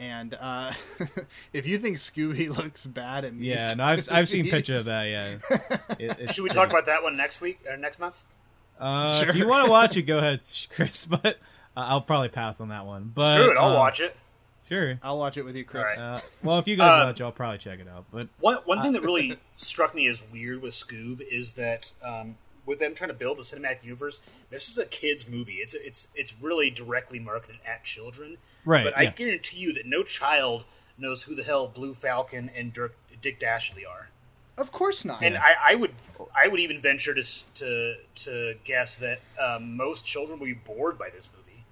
[0.00, 0.72] And uh,
[1.52, 4.80] if you think Scooby looks bad at me, Yeah, no, I've I've seen movies- pictures
[4.80, 5.04] of that.
[5.04, 5.96] Yeah.
[5.98, 8.14] It, Should we talk about that one next week or next month?
[8.78, 10.40] Uh, If you want to watch it, go ahead,
[10.70, 11.04] Chris.
[11.06, 11.34] But uh,
[11.76, 13.10] I'll probably pass on that one.
[13.12, 14.14] But Screw it, I'll uh, watch it.
[14.68, 14.98] Sure.
[15.02, 15.98] I'll watch it with you, Chris.
[15.98, 16.18] All right.
[16.18, 18.04] Uh, well, if you guys Uh, watch, it, I'll probably check it out.
[18.12, 22.36] But One one thing that really struck me as weird with Scoob is that um,
[22.66, 24.20] with them trying to build the cinematic universe,
[24.50, 25.54] this is a kids movie.
[25.54, 28.36] It's it's it's really directly marketed at children.
[28.68, 30.64] Right, But I guarantee you that no child
[30.98, 34.10] knows who the hell Blue Falcon and Dirk, Dick Dastardly are.
[34.58, 35.22] Of course not.
[35.22, 35.92] And I, I would
[36.36, 40.98] I would even venture to to to guess that um, most children will be bored
[40.98, 41.64] by this movie.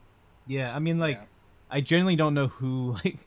[0.46, 1.24] yeah, I mean, like, Yeah.
[1.70, 3.18] I genuinely don't know who like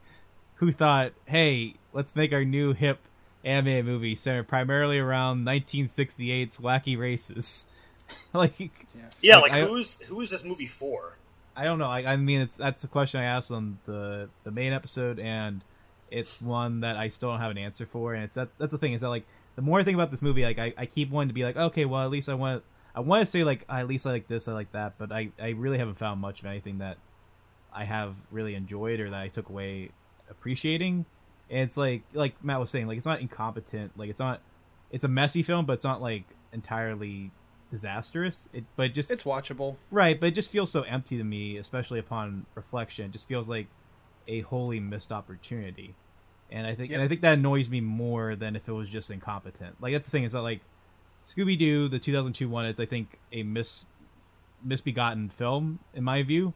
[0.55, 2.99] who thought, hey, let's make our new hip
[3.43, 7.67] anime movie centered primarily around 1968's wacky races.
[8.33, 8.87] like,
[9.21, 11.17] Yeah, Like, like, I- who's who is this movie for?
[11.59, 11.89] I don't know.
[11.89, 15.61] I, I mean, it's that's the question I asked on the the main episode, and
[16.09, 18.13] it's one that I still don't have an answer for.
[18.13, 19.25] And it's that that's the thing is that like
[19.57, 21.57] the more I think about this movie, like I, I keep wanting to be like,
[21.57, 22.63] okay, well at least I want
[22.95, 25.31] I want to say like at least I like this, I like that, but I
[25.37, 26.97] I really haven't found much of anything that
[27.73, 29.89] I have really enjoyed or that I took away
[30.29, 31.05] appreciating.
[31.49, 34.39] And it's like like Matt was saying, like it's not incompetent, like it's not
[34.91, 37.31] it's a messy film, but it's not like entirely
[37.69, 38.49] disastrous.
[38.53, 39.75] It, but just It's watchable.
[39.91, 43.05] right, but it just feels so empty to me, especially upon reflection.
[43.05, 43.67] It just feels like
[44.27, 45.95] a wholly missed opportunity,
[46.51, 49.09] and I think and I think that annoys me more than if it was just
[49.11, 49.75] incompetent.
[49.81, 50.61] Like that's the thing is that like
[51.23, 53.87] Scooby Doo, the 2002 one, is I think a mis
[54.63, 56.53] misbegotten film in my view.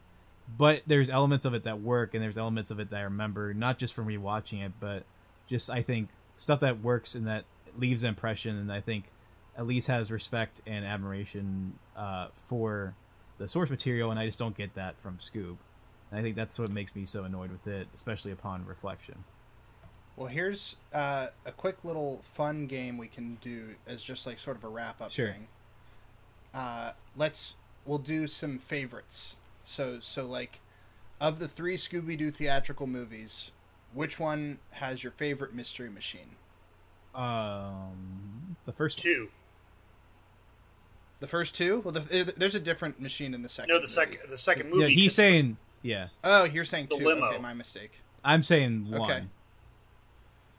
[0.58, 3.54] But there's elements of it that work, and there's elements of it that I remember
[3.54, 5.04] not just from rewatching it, but
[5.46, 7.44] just I think stuff that works and that
[7.78, 9.04] leaves an impression, and I think
[9.56, 12.94] at least has respect and admiration uh, for
[13.38, 15.56] the source material, and I just don't get that from Scoob.
[16.10, 19.24] And I think that's what makes me so annoyed with it, especially upon reflection.
[20.16, 24.56] Well, here's uh, a quick little fun game we can do as just like sort
[24.56, 25.32] of a wrap up Sure.
[25.32, 25.48] thing.
[26.52, 29.38] Uh, let's we'll do some favorites.
[29.64, 30.60] So so like
[31.20, 33.50] of the three Scooby Doo theatrical movies,
[33.92, 36.36] which one has your favorite mystery machine?
[37.14, 39.28] Um, the first Two.
[41.20, 41.80] The first two?
[41.80, 43.74] Well, the, there's a different machine in the second.
[43.74, 44.94] No, the second the second yeah, movie.
[44.94, 46.08] he's saying yeah.
[46.22, 47.06] Oh, you're saying The two.
[47.06, 47.26] limo.
[47.26, 47.92] Okay, my mistake.
[48.24, 49.02] I'm saying one.
[49.10, 49.22] Okay.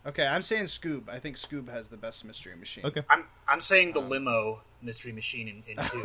[0.08, 1.10] Okay, I'm saying Scoob.
[1.10, 2.86] I think Scoob has the best mystery machine.
[2.86, 3.02] Okay.
[3.10, 6.04] I'm I'm saying Um, the limo mystery machine in, in two.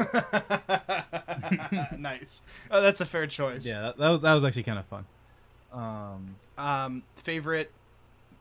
[1.98, 2.40] nice.
[2.70, 3.66] Oh, that's a fair choice.
[3.66, 5.04] Yeah, that, that, was, that was actually kind of fun.
[5.72, 7.70] Um, Um, favorite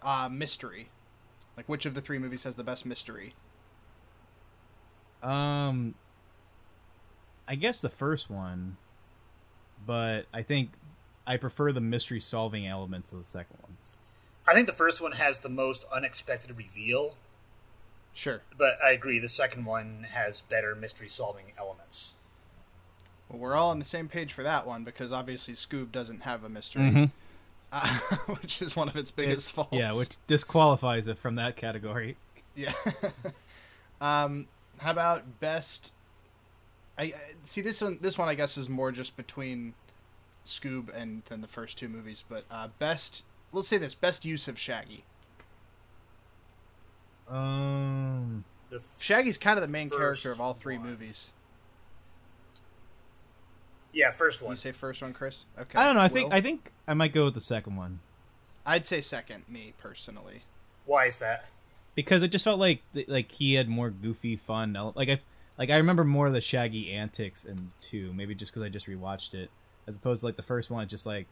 [0.01, 0.89] uh, mystery.
[1.57, 3.33] Like, which of the three movies has the best mystery?
[5.23, 5.95] Um,
[7.47, 8.77] I guess the first one,
[9.85, 10.71] but I think
[11.25, 13.77] I prefer the mystery solving elements of the second one.
[14.47, 17.15] I think the first one has the most unexpected reveal,
[18.13, 18.41] Sure.
[18.57, 22.13] but I agree the second one has better mystery solving elements.
[23.29, 26.43] Well, we're all on the same page for that one because obviously Scoob doesn't have
[26.43, 27.11] a mystery, Mhm.
[27.71, 27.99] uh,
[28.41, 29.69] which is one of its biggest It- faults.
[29.77, 32.17] Yeah, which disqualifies it from that category.
[32.55, 32.73] Yeah.
[34.01, 34.47] um,
[34.79, 35.93] how about best?
[36.97, 37.13] I I-
[37.43, 37.99] see this one.
[38.01, 39.73] This one, I guess, is more just between
[40.45, 42.23] Scoob and than the first two movies.
[42.27, 43.23] But uh, best,
[43.53, 45.03] let's say this: best use of Shaggy.
[47.27, 48.43] Um,
[48.97, 50.87] Shaggy's kind of the main character of all three one.
[50.87, 51.31] movies.
[53.93, 54.47] yeah, first one.
[54.47, 54.57] You one.
[54.57, 55.45] say first one, Chris?
[55.59, 55.77] Okay.
[55.77, 56.01] I don't know.
[56.01, 57.99] I think I think I might go with the second one
[58.65, 60.43] I'd say second, me personally.
[60.85, 61.45] Why is that?
[61.99, 64.75] Because it just felt like like he had more goofy fun.
[64.75, 65.21] ele- Like I
[65.57, 68.13] like I remember more of the Shaggy antics in two.
[68.13, 69.49] Maybe just because I just rewatched it,
[69.87, 71.27] as opposed to like the first one, just like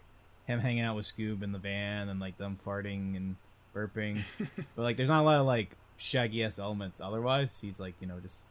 [0.46, 3.36] him hanging out with Scoob in the van and like them farting and
[3.76, 4.24] burping.
[4.76, 7.02] but like, there's not a lot of like Shaggy s elements.
[7.02, 8.44] Otherwise, he's like you know just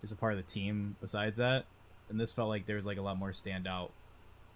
[0.00, 0.96] just a part of the team.
[1.00, 1.64] Besides that,
[2.08, 3.90] and this felt like there was like a lot more standout,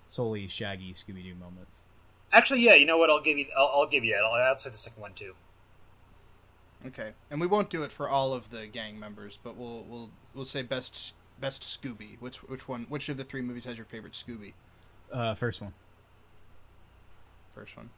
[0.06, 1.84] solely Shaggy Scooby Doo moments.
[2.32, 2.74] Actually, yeah.
[2.74, 3.10] You know what?
[3.10, 3.46] I'll give you.
[3.56, 4.22] I'll, I'll give you that.
[4.24, 5.34] I'll, I'll say the second one too.
[6.86, 10.10] Okay, and we won't do it for all of the gang members, but we'll we'll
[10.34, 12.20] we'll say best best Scooby.
[12.20, 12.86] Which which one?
[12.88, 14.52] Which of the three movies has your favorite Scooby?
[15.12, 15.72] Uh, first one.
[17.54, 17.90] First one.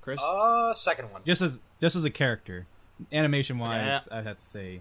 [0.00, 0.20] Chris.
[0.20, 1.22] Uh, second one.
[1.26, 2.66] just as just as a character,
[3.12, 4.80] animation wise, I'd have to say,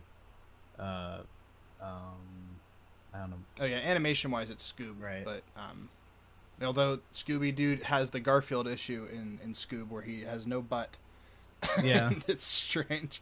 [0.78, 1.20] uh,
[1.82, 2.60] um,
[3.14, 3.38] I don't know.
[3.60, 5.02] Oh yeah, animation wise, it's Scoob.
[5.02, 5.26] Right.
[5.26, 5.90] But um,
[6.62, 10.98] although Scooby Doo has the Garfield issue in in Scoob where he has no butt.
[11.84, 12.12] Yeah.
[12.28, 13.22] it's strange.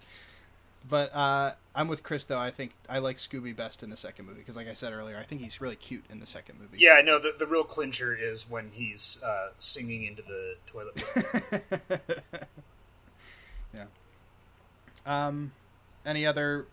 [0.88, 2.38] But uh, I'm with Chris though.
[2.38, 5.17] I think I like Scooby best in the second movie because, like I said earlier,
[5.17, 6.77] I think he's really cute in the second movie.
[6.79, 7.17] Yeah, no.
[7.17, 11.03] The the real clincher is when he's uh, singing into the toilet.
[13.73, 13.86] yeah.
[15.05, 15.51] Um,
[16.05, 16.67] any other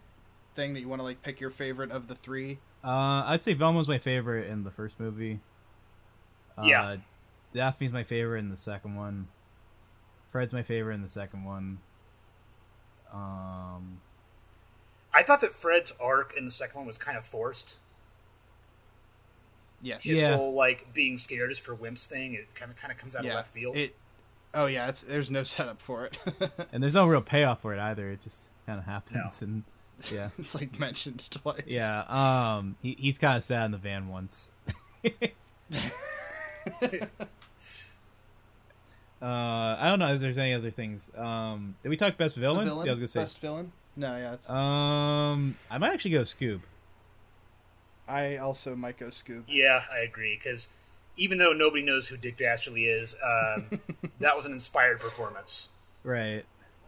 [0.55, 2.59] thing that you want to like pick your favorite of the three?
[2.85, 5.41] Uh, I'd say Velma's my favorite in the first movie.
[6.59, 6.97] Uh, Yeah.
[7.55, 9.29] Daphne's my favorite in the second one.
[10.33, 11.79] Fred's my favorite in the second one.
[13.13, 14.01] Um,
[15.15, 17.77] I thought that Fred's arc in the second one was kind of forced.
[19.83, 20.03] Yes.
[20.05, 20.37] His Yeah.
[20.37, 22.35] whole like being scared is for wimps thing.
[22.35, 23.77] It kind of kind of comes out of left field.
[23.77, 23.95] It.
[24.55, 26.19] Oh yeah, it's there's no setup for it.
[26.73, 28.11] and there's no real payoff for it either.
[28.11, 29.65] It just kind of happens, and
[30.11, 31.63] yeah, it's like mentioned twice.
[31.67, 32.05] yeah.
[32.09, 34.53] Um, he, he's kind of sad in the van once.
[39.23, 41.13] Uh, I don't know if there's any other things.
[41.17, 42.67] Um, did we talk best villain?
[42.67, 43.21] villain, Yeah, I was gonna say.
[43.23, 43.73] best villain.
[43.95, 46.61] No, yeah, it's, Um, I might actually go Scoob.
[48.09, 49.45] I also might go Scoob.
[49.49, 50.69] yeah, I agree because
[51.17, 53.81] even though nobody knows who Dick Dastardly is, um,
[54.21, 55.69] that was an inspired performance.
[56.03, 56.45] Right.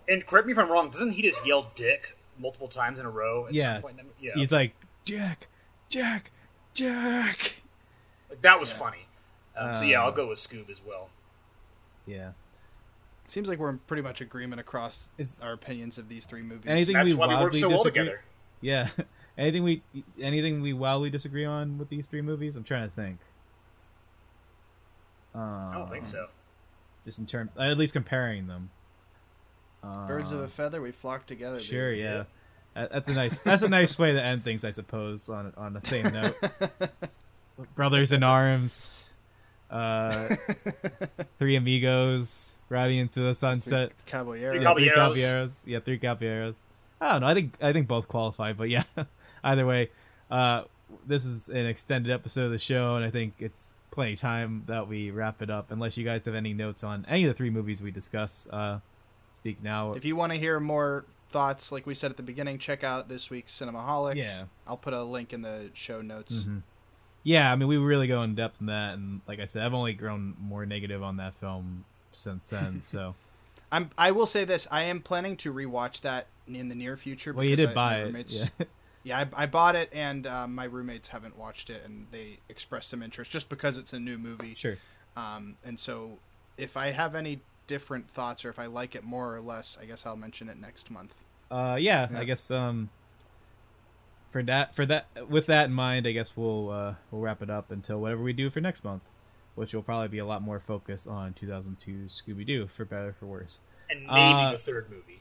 [0.08, 0.90] And correct me if I'm wrong.
[0.90, 3.46] Doesn't he just yell "Dick" multiple times in a row?
[3.46, 3.74] At Yeah.
[3.74, 4.32] Some point the, yeah.
[4.34, 4.74] He's like
[5.04, 5.46] Jack,
[5.88, 6.30] Jack,
[6.74, 7.54] Jack.
[8.28, 8.78] Like, that was Yeah.
[8.78, 9.06] funny.
[9.56, 11.10] Um, so yeah, I'll Uh, go with Scoob as well.
[12.06, 12.32] Yeah.
[13.26, 16.66] Seems like we're in pretty much agreement across Is- our opinions of these three movies.
[16.70, 18.22] Anything That's we why we work wildly so well disagree- together.
[18.60, 18.88] Yeah.
[19.38, 19.82] Anything we
[20.22, 22.54] anything we wildly disagree on with these three movies?
[22.54, 23.18] I'm trying to think.
[25.34, 26.28] Uh, I don't think so.
[27.04, 28.70] Just in terms, at least comparing them.
[30.06, 31.56] Birds of a feather, we flock together.
[31.56, 31.66] baby.
[31.66, 32.24] Sure, yeah.
[32.74, 33.40] That's a nice.
[33.40, 35.28] That's a nice way to end things, I suppose.
[35.28, 36.34] On on the same note,
[37.74, 39.13] brothers in arms,
[39.70, 40.28] uh,
[41.38, 43.92] three amigos riding into the sunset.
[44.06, 44.52] Caballero.
[44.52, 45.16] Three Yeah, three Caballeros.
[45.18, 45.64] caballeros.
[45.66, 46.66] Yeah, three caballeros.
[47.00, 47.26] I don't know.
[47.26, 48.84] I think I think both qualify, but yeah.
[49.44, 49.90] Either way,
[50.30, 50.62] uh,
[51.06, 54.62] this is an extended episode of the show, and I think it's plenty of time
[54.66, 55.70] that we wrap it up.
[55.70, 58.78] Unless you guys have any notes on any of the three movies we discuss, uh,
[59.34, 59.92] speak now.
[59.92, 63.08] If you want to hear more thoughts, like we said at the beginning, check out
[63.08, 64.16] this week's Cinemaholics.
[64.16, 64.44] Yeah.
[64.66, 66.44] I'll put a link in the show notes.
[66.44, 66.62] Mhm.
[67.24, 69.74] Yeah, I mean, we really go in depth in that, and like I said, I've
[69.74, 72.80] only grown more negative on that film since then.
[72.84, 73.14] So,
[73.72, 73.90] I'm.
[73.98, 77.32] I will say this: I am planning to rewatch that in the near future.
[77.32, 78.46] well, you did I- buy it, yeah.
[79.06, 82.88] Yeah, I, I bought it, and um, my roommates haven't watched it, and they expressed
[82.88, 84.54] some interest just because it's a new movie.
[84.54, 84.78] sure.
[85.14, 86.16] Um, and so,
[86.56, 89.84] if I have any different thoughts, or if I like it more or less, I
[89.84, 91.12] guess I'll mention it next month.
[91.50, 92.18] Uh, yeah, Yeah.
[92.18, 92.88] I guess um,
[94.34, 97.48] for that, for that, with that in mind, I guess we'll uh, we'll wrap it
[97.50, 99.08] up until whatever we do for next month,
[99.54, 103.12] which will probably be a lot more focus on 2002 Scooby Doo, for better or
[103.12, 103.60] for worse.
[103.88, 105.20] And maybe Uh, the third movie.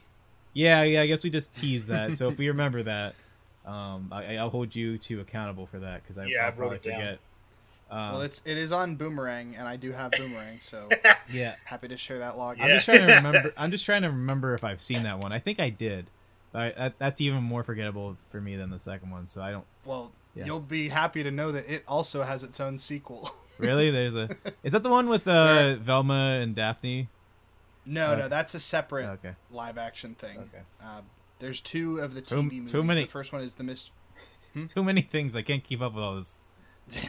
[0.52, 2.16] Yeah, yeah, I guess we just tease that.
[2.16, 3.14] so if we remember that,
[3.64, 6.56] um, I, I'll hold you to accountable for that because I, Yeah, I I'll wrote
[6.56, 7.18] probably forget.
[7.90, 10.88] Um, well, it's it is on Boomerang, and I do have Boomerang, so
[11.30, 12.58] yeah, happy to share that log.
[12.60, 13.52] I'm just trying to remember.
[13.56, 15.32] I'm just trying to remember if I've seen that one.
[15.32, 16.06] I think I did.
[16.54, 19.26] But I, that, that's even more forgettable for me than the second one.
[19.26, 20.44] So I don't Well, Yeah.
[20.46, 23.28] you'll be happy to know that it also has its own sequel.
[23.58, 23.90] really.
[23.90, 24.28] There's a.
[24.62, 27.08] Is that the one with uh, Velma and Daphne?
[27.84, 29.34] no, Uh, no, that's a separate Okay.
[29.50, 30.38] live action thing.
[30.38, 30.62] Okay.
[30.82, 31.00] Uh,
[31.40, 32.84] there's two of the Too- TV too movies.
[32.84, 33.90] many- The first one is the Mist.
[34.54, 34.66] Hmm?
[34.66, 35.34] Too many things.
[35.34, 36.38] I can't keep up with all this.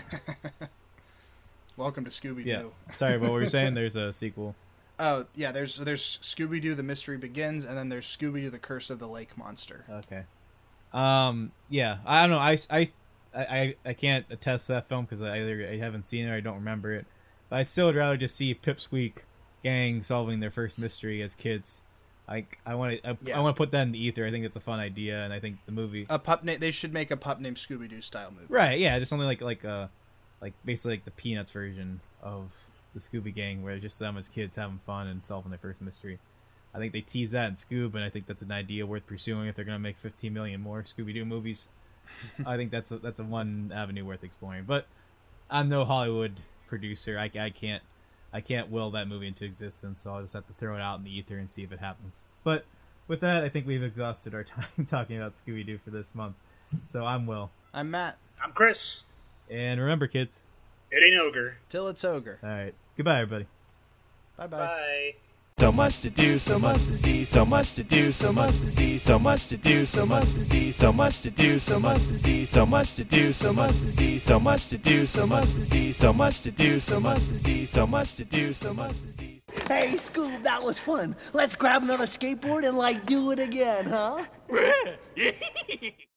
[1.77, 2.49] Welcome to Scooby Doo.
[2.49, 2.63] Yeah.
[2.91, 3.75] Sorry, what were you saying?
[3.75, 4.55] There's a sequel.
[4.99, 8.59] Oh yeah, there's there's Scooby Doo: The Mystery Begins, and then there's Scooby Doo: The
[8.59, 9.85] Curse of the Lake Monster.
[9.89, 10.23] Okay.
[10.93, 11.51] Um.
[11.69, 11.97] Yeah.
[12.05, 12.39] I don't know.
[12.39, 12.57] I.
[12.69, 12.87] I.
[13.37, 16.35] I, I can't attest to that film because I either I haven't seen it or
[16.35, 17.05] I don't remember it.
[17.49, 19.15] But I'd still would rather just see Pipsqueak
[19.61, 21.83] gang solving their first mystery as kids.
[22.29, 23.09] Like I want to.
[23.09, 23.37] I, Yeah.
[23.37, 24.25] I want to put that in the ether.
[24.25, 26.05] I think it's a fun idea, and I think the movie.
[26.09, 28.45] A pup na- They should make a pup named Scooby Doo style movie.
[28.47, 28.79] Right.
[28.79, 28.97] Yeah.
[28.99, 29.87] Just something like like uh
[30.39, 34.27] like basically like the Peanuts version of the Scooby Gang, where it's just them as
[34.29, 36.17] kids having fun and solving their first mystery.
[36.73, 39.47] I think they tease that in Scoob, and I think that's an idea worth pursuing
[39.47, 41.69] if they're going to make 15 million more Scooby Doo movies.
[42.45, 44.63] I think that's a, that's a one avenue worth exploring.
[44.65, 44.87] But
[45.49, 47.19] I'm no Hollywood producer.
[47.19, 47.83] I, I can't
[48.33, 50.97] I can't will that movie into existence, so I'll just have to throw it out
[50.97, 52.23] in the ether and see if it happens.
[52.43, 52.65] But
[53.07, 56.35] with that, I think we've exhausted our time talking about Scooby Doo for this month.
[56.83, 58.17] So I'm Will, I'm Matt.
[58.43, 59.01] I'm Chris.
[59.49, 60.43] and remember, kids.
[60.91, 61.57] It ain't ogre.
[61.69, 62.39] Till it's ogre.
[62.43, 63.47] All right, goodbye, everybody.
[64.37, 64.57] Bye bye.
[64.57, 65.15] Bye.
[65.57, 68.67] So much to do, so much to see, so much to do, so much to
[68.67, 71.99] see, so much to do, so much to see, so much to do, so much
[71.99, 75.25] to see, so much to do, so much to see, so much to do, so
[75.25, 78.51] much to see, so much to do, so much to see, so much to do,
[78.51, 79.39] so much to see.
[79.69, 81.15] Hey, Scoob, that was fun.
[81.31, 84.25] Let's grab another skateboard and, like, do it again, huh?